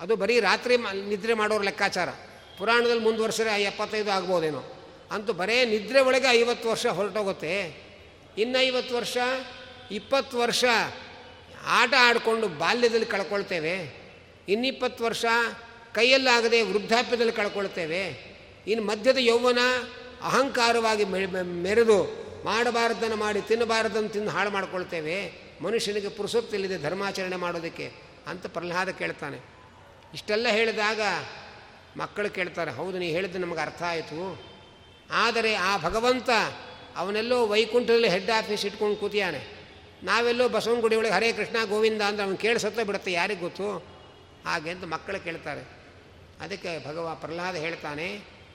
[0.00, 2.08] ಅದು ಬರೀ ರಾತ್ರಿ ನಿದ್ರೆ ಮಾಡೋರ ಲೆಕ್ಕಾಚಾರ.
[2.58, 4.72] ಪುರಾಣದಲ್ಲಿ ಮುಂದುವರ್ಸಿದ್ರೆ ಎಪ್ಪತ್ತೈದು ಆಗ್ಬೋದೇನೋ.
[5.10, 7.86] ಅಂತೂ ಬರೇ ನಿದ್ರೆ ಒಳಗೆ ಐವತ್ತು ವರ್ಷ ಹೊರಟೋಗುತ್ತೆ.
[8.38, 9.16] ಇನ್ನು ಐವತ್ತು ವರ್ಷ,
[9.90, 10.64] ಇಪ್ಪತ್ತು ವರ್ಷ
[11.66, 14.06] ಆಟ ಆಡಿಕೊಂಡು ಬಾಲ್ಯದಲ್ಲಿ ಕಳ್ಕೊಳ್ತೇವೆ.
[14.48, 15.24] ಇನ್ನಿಪ್ಪತ್ತು ವರ್ಷ
[15.94, 18.36] ಕೈಯಲ್ಲಾಗದೆ ವೃದ್ಧಾಪ್ಯದಲ್ಲಿ ಕಳ್ಕೊಳ್ತೇವೆ.
[18.66, 19.58] ಇನ್ನು ಮಧ್ಯದ ಯೌವನ
[20.22, 21.04] ಅಹಂಕಾರವಾಗಿ
[21.42, 25.32] ಮೆರೆದು ಮಾಡಬಾರದನ್ನು ಮಾಡಿ ತಿನ್ನಬಾರದನ್ನು ತಿಂದು ಹಾಳು ಮಾಡ್ಕೊಳ್ತೇವೆ.
[25.60, 27.92] ಮನುಷ್ಯನಿಗೆ ಪುರುಸೊತ್ತಿಲ್ಲಿದೆ ಧರ್ಮಾಚರಣೆ ಮಾಡೋದಕ್ಕೆ
[28.26, 29.55] ಅಂತ ಪ್ರಹ್ಲಾದ ಕೇಳ್ತಾನೆ.
[30.14, 31.00] ಇಷ್ಟೆಲ್ಲ ಹೇಳಿದಾಗ
[31.96, 34.20] ಮಕ್ಕಳು ಕೇಳ್ತಾರೆ, ಹೌದು, ನೀ ಹೇಳಿದ್ದು ನಮಗೆ ಅರ್ಥ ಆಯಿತು.
[35.10, 36.30] ಆದರೆ ಆ ಭಗವಂತ
[36.96, 39.40] ಅವನೆಲ್ಲೋ ವೈಕುಂಠದಲ್ಲಿ ಹೆಡ್ ಆಫೀಸ್ ಇಟ್ಕೊಂಡು ಕೂತಿಯಾನೆ.
[40.02, 43.68] ನಾವೆಲ್ಲೋ ಬಸವನಗುಡಿ ಒಳಗೆ ಹರೇ ಕೃಷ್ಣ ಗೋವಿಂದ ಅಂದರೆ ಅವನು ಕೇಳಿಸತ್ತ ಬಿಡುತ್ತೆ, ಯಾರಿಗೆ ಗೊತ್ತು?
[44.44, 45.62] ಹಾಗೆ ಅಂತ ಮಕ್ಕಳು ಕೇಳ್ತಾರೆ.
[46.40, 48.08] ಅದಕ್ಕೆ ಭಗವ ಪ್ರಹ್ಲಾದ ಹೇಳ್ತಾನೆ,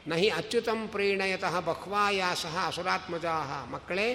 [0.08, 3.50] ನಹಿ ಅಚ್ಯುತಂ ಪ್ರೀಣಯತಃ ಬಹ್ವಾಯಾಸಃ ಅಸುರಾತ್ಮಜಾಹ.
[3.70, 4.08] ಮಕ್ಕಳೇ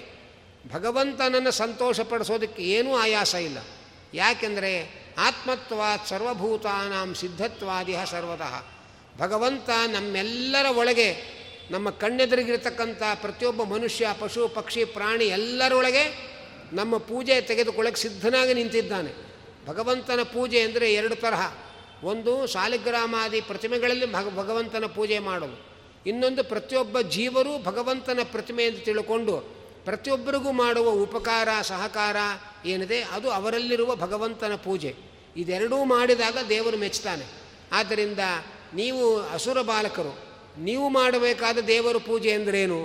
[0.72, 3.58] ಭಗವಂತನನ್ನು ಸಂತೋಷಪಡಿಸೋದಕ್ಕೆ ಏನೂ ಆಯಾಸ ಇಲ್ಲ.
[4.14, 4.72] ಯಾಕೆಂದರೆ
[5.18, 8.64] ಆತ್ಮತ್ವಾತ್ ಸರ್ವಭೂತಾನಾಂ ಸಿದ್ಧತ್ವಾದಿಹ ಸರ್ವತಃ.
[9.18, 11.36] ಭಗವಂತ ನಮ್ಮೆಲ್ಲರ ಒಳಗೆ,
[11.70, 16.36] ನಮ್ಮ ಕಣ್ಣೆದುರಿಗಿರ್ತಕ್ಕಂಥ ಪ್ರತಿಯೊಬ್ಬ ಮನುಷ್ಯ, ಪಶು, ಪಕ್ಷಿ, ಪ್ರಾಣಿ ಎಲ್ಲರೊಳಗೆ
[16.72, 19.12] ನಮ್ಮ ಪೂಜೆ ತೆಗೆದುಕೊಳ್ಳಕ್ಕೆ ಸಿದ್ಧನಾಗಿ ನಿಂತಿದ್ದಾನೆ.
[19.66, 21.54] ಭಗವಂತನ ಪೂಜೆ ಅಂದರೆ ಎರಡು ತರಹ.
[22.04, 29.55] ಒಂದು ಸಾಲಿಗ್ರಾಮಾದಿ ಪ್ರತಿಮೆಗಳಲ್ಲಿ ಭಗ, ಭಗವಂತನ ಪೂಜೆ ಮಾಡೋದು ಇನ್ನೊಂದು ಪ್ರತಿಯೊಬ್ಬ ಜೀವರು ಭಗವಂತನ ಪ್ರತಿಮೆ ಎಂದು ತಿಳ್ಕೊಂಡು
[29.86, 32.16] ಪ್ರತಿಯೊಬ್ಬರಿಗೂ ಮಾಡುವ ಉಪಕಾರ, ಸಹಕಾರ
[32.66, 32.98] ಏನಿದೆ?
[33.16, 34.92] ಅದು ಅವರಲ್ಲಿರುವ ಭಗವಂತನ ಪೂಜೆ.
[35.36, 37.26] ಇದೆರಡೂ ಮಾಡಿದಾಗ ದೇವರು ಮೆಚ್ಚುತ್ತಾನೆ
[37.72, 38.22] ಆದ್ದರಿಂದ
[38.74, 39.02] ನೀವು
[39.34, 40.12] ಅಸುರ ಬಾಲಕರು,
[40.58, 42.80] ನೀವು ಮಾಡಬೇಕಾದ ದೇವರ ಪೂಜೆ ಅಂದ್ರೇನು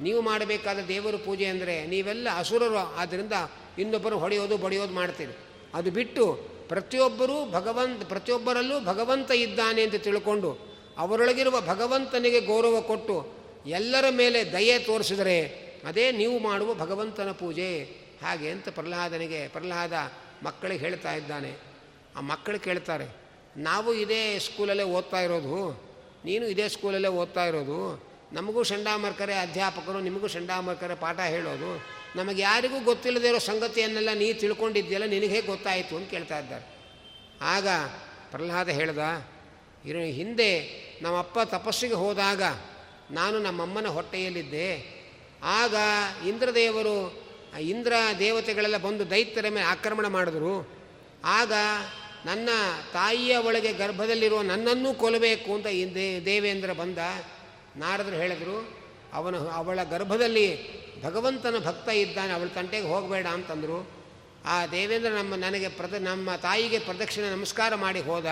[0.00, 3.32] ನೀವು ಮಾಡಬೇಕಾದ ದೇವರ ಪೂಜೆ ಅಂದರೆ ನೀವೆಲ್ಲ ಅಸುರರು, ಆದ್ದರಿಂದ
[3.78, 5.34] ಇನ್ನೊಬ್ಬರು ಹೊಡೆಯೋದು, ಬಡಿಯೋದು ಮಾಡ್ತೀರಿ.
[5.74, 6.24] ಅದು ಬಿಟ್ಟು
[6.68, 10.50] ಪ್ರತಿಯೊಬ್ಬರೂ ಭಗವಂತ, ಪ್ರತಿಯೊಬ್ಬರಲ್ಲೂ ಭಗವಂತ ಇದ್ದಾನೆ ಅಂತ ತಿಳ್ಕೊಂಡು
[10.98, 13.16] ಅವರೊಳಗಿರುವ ಭಗವಂತನಿಗೆ ಗೌರವ ಕೊಟ್ಟು
[13.66, 15.38] ಎಲ್ಲರ ಮೇಲೆ ದಯೆ ತೋರಿಸಿದರೆ
[15.84, 17.70] ಅದೇ ನೀವು ಮಾಡುವ ಭಗವಂತನ ಪೂಜೆ.
[18.22, 19.92] ಹಾಗೆ ಅಂತ ಪ್ರಹ್ಲಾದನಿಗೆ, ಪ್ರಹ್ಲಾದ
[20.42, 21.52] ಮಕ್ಕಳಿಗೆ ಹೇಳ್ತಾ ಇದ್ದಾನೆ.
[22.16, 23.06] ಆ ಮಕ್ಕಳು ಕೇಳ್ತಾರೆ,
[23.56, 25.58] ನಾವು ಇದೇ ಸ್ಕೂಲಲ್ಲೇ ಓದ್ತಾ ಇರೋದು?
[26.24, 27.78] ನೀನು ಇದೇ ಸ್ಕೂಲಲ್ಲೇ ಓದ್ತಾ ಇರೋದು?
[28.32, 31.70] ನಮಗೂ ಚಂಡಾಮರ್ಕರೆ ಅಧ್ಯಾಪಕರು, ನಿಮಗೂ ಚಂಡಾಮರ್ಕರೆ ಪಾಠ ಹೇಳೋದು?
[32.16, 35.96] ನಮಗೆ ಯಾರಿಗೂ ಗೊತ್ತಿಲ್ಲದೆ ಇರೋ ಸಂಗತಿಯನ್ನೆಲ್ಲ ನೀ ತಿಳ್ಕೊಂಡಿದ್ದೀಯಲ್ಲ, ನಿನಗೆ ಹೇಗೆ ಗೊತ್ತಾಯಿತು?
[35.96, 36.66] ಅಂತ ಕೇಳ್ತಾ ಇದ್ದಾರೆ.
[37.42, 37.68] ಆಗ
[38.30, 38.98] ಪ್ರಹ್ಲಾದ ಹೇಳ್ದ,
[39.84, 40.50] ಇರೋ, ಹಿಂದೆ
[41.02, 42.42] ನಮ್ಮಪ್ಪ ತಪಸ್ಸಿಗೆ ಹೋದಾಗ
[43.10, 44.93] ನಾನು ನಮ್ಮಮ್ಮನ ಹೊಟ್ಟೆಯಲ್ಲಿದ್ದೆ.
[45.44, 45.74] ಆಗ
[46.26, 47.24] ಇಂದ್ರದೇವರು
[47.60, 50.68] ಇಂದ್ರ ದೇವತೆಗಳೆಲ್ಲ ಬಂದು ದೈತ್ಯರ ಮೇಲೆ ಆಕ್ರಮಣ ಮಾಡಿದ್ರು.
[51.24, 51.52] ಆಗ
[52.26, 52.48] ನನ್ನ
[52.92, 55.66] ತಾಯಿಯ ಒಳಗೆ ಗರ್ಭದಲ್ಲಿರುವ ನನ್ನನ್ನು ಕೊಲ್ಲಬೇಕು ಅಂತ
[56.24, 56.98] ದೇವೇಂದ್ರ ಬಂದ.
[57.76, 58.78] ನಾರದರು ಹೇಳಿದ್ರು,
[59.12, 63.90] ಅವನು, ಅವಳ ಗರ್ಭದಲ್ಲಿ ಭಗವಂತನ ಭಕ್ತ ಇದ್ದಾನೆ, ಅವಳ ತಂಟೆಗೆ ಹೋಗಬೇಡ ಅಂತಂದರು.
[64.44, 68.26] ಆ ದೇವೇಂದ್ರ ನಮ್ಮ ನನಗೆ ಪ್ರದ, ನಮ್ಮ ತಾಯಿಗೆ ಪ್ರದಕ್ಷಿಣೆ ನಮಸ್ಕಾರ ಮಾಡಿ ಹೋದ.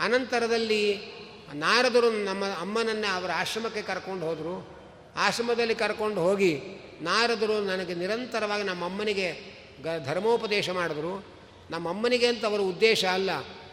[0.00, 1.00] ಅನಂತರದಲ್ಲಿ
[1.54, 4.81] ನಾರದರು ನಮ್ಮ ಅಮ್ಮನನ್ನು ಅವರ ಆಶ್ರಮಕ್ಕೆ ಕರ್ಕೊಂಡು ಹೋದರು.
[5.16, 6.60] ಆಶ್ರಮದಲ್ಲಿ ಕರ್ಕೊಂಡು ಹೋಗಿ
[7.02, 9.32] ನಾರದರು ನನಗೆ ನಿರಂತರವಾಗಿ ನಮ್ಮ ಅಮ್ಮನಿಗೆ
[9.82, 11.24] ಗ ಧರ್ಮೋಪದೇಶ ಮಾಡಿದ್ರು.
[11.70, 13.30] ನಮ್ಮಮ್ಮನಿಗೆ ಅಂತ ಅವರ ಉದ್ದೇಶ ಅಲ್ಲ.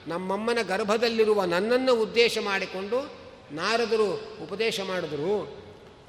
[0.08, 3.12] ನಮ್ಮಮ್ಮನ ಗರ್ಭದಲ್ಲಿರುವ ನನ್ನನ್ನು ಉದ್ದೇಶ ಮಾಡಿಕೊಂಡು
[3.52, 5.38] ನಾರದರು ಉಪದೇಶ ಮಾಡಿದ್ರು.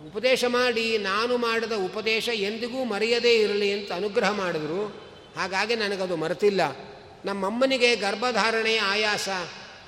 [0.07, 4.87] ಉಪದೇಶ ಮಾಡಿ ನಾನು ಮಾಡಿದ ಉಪದೇಶ ಎಂದಿಗೂ ಮರೆಯದೇ ಇರಲಿ ಅಂತ ಅನುಗ್ರಹ ಮಾಡಿದ್ರು.
[5.37, 6.61] ಹಾಗಾಗಿ ನನಗದು ಮರೆತಿಲ್ಲ.
[7.25, 9.29] ನಮ್ಮಮ್ಮನಿಗೆ ಗರ್ಭಧಾರಣೆಯ ಆಯಾಸ,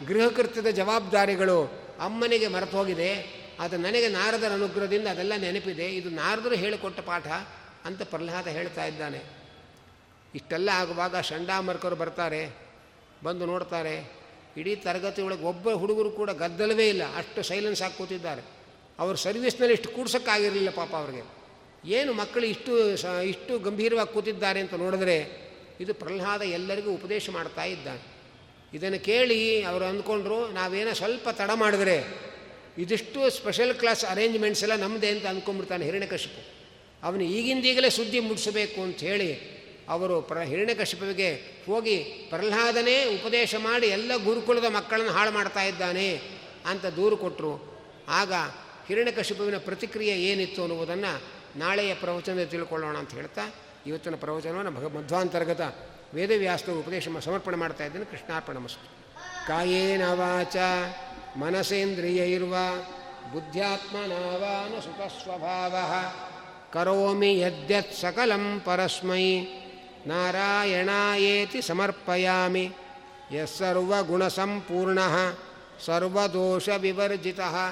[0.09, 1.65] ಗೃಹಕೃತ್ಯದ ಜವಾಬ್ದಾರಿಗಳು
[2.01, 2.79] ಅಮ್ಮನಿಗೆ ಮರೆತು
[3.63, 5.87] ಅದು ನನಗೆ ನಾರದರ ಅನುಗ್ರಹದಿಂದ ಅದೆಲ್ಲ ನೆನಪಿದೆ.
[5.97, 7.27] ಇದು ನಾರದರು ಹೇಳಿಕೊಟ್ಟ ಪಾಠ
[7.85, 9.21] ಅಂತ ಪ್ರಹ್ಲಾದ ಹೇಳ್ತಾ ಇದ್ದಾನೆ.
[10.35, 12.43] ಇಷ್ಟೆಲ್ಲ ಆಗುವಾಗ ಷಂಡಾಮರ್ಕರು ಬರ್ತಾರೆ,
[13.25, 13.95] ಬಂದು ನೋಡ್ತಾರೆ.
[14.57, 17.05] ಇಡೀ ತರಗತಿ ಒಳಗೆ ಒಬ್ಬ ಹುಡುಗರು ಕೂಡ ಗದ್ದಲವೇ ಇಲ್ಲ.
[17.17, 18.43] ಅಷ್ಟು ಸೈಲೆನ್ಸ್ ಆಗಿ ಕೂತಿದ್ದಾರೆ.
[18.99, 21.23] ಅವ್ರ ಸರ್ವಿಸ್ನಲ್ಲಿ ಇಷ್ಟು ಕೂಡ್ಸೋಕ್ಕಾಗಿರಲಿಲ್ಲ ಪಾಪ ಅವ್ರಿಗೆ.
[21.91, 25.17] ಏನು ಮಕ್ಕಳು ಇಷ್ಟು ಸ, ಇಷ್ಟು ಗಂಭೀರವಾಗಿ ಕೂತಿದ್ದಾರೆ ಅಂತ ನೋಡಿದ್ರೆ
[25.81, 28.03] ಇದು ಪ್ರಹ್ಲಾದ ಎಲ್ಲರಿಗೂ ಉಪದೇಶ ಮಾಡ್ತಾ ಇದ್ದಾನೆ.
[28.75, 31.97] ಇದನ್ನು ಕೇಳಿ ಅವರು ಅಂದ್ಕೊಂಡ್ರು, ನಾವೇನೋ ಸ್ವಲ್ಪ ತಡ ಮಾಡಿದ್ರೆ
[32.79, 36.53] ಇದಿಷ್ಟು ಸ್ಪೆಷಲ್ ಕ್ಲಾಸ್ ಅರೇಂಜ್ಮೆಂಟ್ಸ್ ಎಲ್ಲ ನಮ್ಮದೇ ಅಂತ ಅಂದ್ಕೊಂಡ್ಬಿಡ್ತಾನೆ ಹಿರಣ್ಯಕಶಿಪು
[37.03, 41.35] ಅವನು ಈಗಿಂದೀಗಲೇ ಸುದ್ದಿ ಮುಟ್ಟಿಸಬೇಕು ಅಂತ ಹೇಳಿ ಅವರು ಪ್ರ ಹಿರಣ್ಯಕಶಿಪುವಿಗೆ
[41.67, 46.21] ಹೋಗಿ ಪ್ರಹ್ಲಾದನೇ ಉಪದೇಶ ಮಾಡಿ ಎಲ್ಲ ಗುರುಕುಲದ ಮಕ್ಕಳನ್ನು ಹಾಳು ಮಾಡ್ತಾ ಇದ್ದಾನೆ
[46.67, 48.33] ಅಂತ ದೂರು ಕೊಟ್ಟರು ಆಗ
[48.89, 51.23] ಹಿರಣ್ಯಕಶಿಪುವಿನ ಪ್ರತಿಕ್ರಿಯೆ ಏನಿತ್ತು ಅನ್ನುವುದನ್ನು
[51.59, 53.55] ನಾಳೆಯ ಪ್ರವಚನದಲ್ಲಿ ತಿಳ್ಕೊಳ್ಳೋಣ ಅಂತ ಹೇಳ್ತಾ
[53.87, 55.61] ಇವತ್ತಿನ ಪ್ರವಚನವನ್ನು ಭಗ ಮಧ್ವಾಂತರ್ಗತ
[56.15, 58.05] ವೇದವ್ಯಾಸದ ಉಪದೇಶ ಸಮರ್ಪಣೆ ಮಾಡ್ತಾ ಇದ್ದೇನೆ.
[58.05, 59.03] ಕೃಷ್ಣಾರ್ಪಣ ಮಸ್ತು.
[61.37, 62.71] मनसेन्द्रियैर्वा
[63.33, 66.03] बुद्ध्यात्मना वा न सुखस्वभावः।
[66.73, 69.47] करोमि यद्यत् सकलं परस्मै।
[70.07, 72.71] नारायणायेति समर्पयामि।
[73.33, 75.33] यः सर्वगुणसम्पूर्णः
[75.87, 77.69] सर्वदोषविवर्जितः।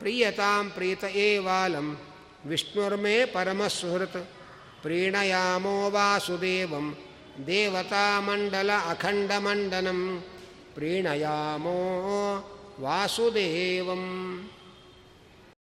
[0.00, 1.96] प्रीयतां प्रीत एवालं
[2.46, 4.16] विष्णुर्मे परमसुहृत्।
[4.82, 6.90] प्रीणयामो वासुदेवं
[7.40, 10.20] देवतामण्डल अखण्डमण्डनं।
[10.74, 11.74] प्रीणयामो
[12.78, 14.53] वासुदेवम्।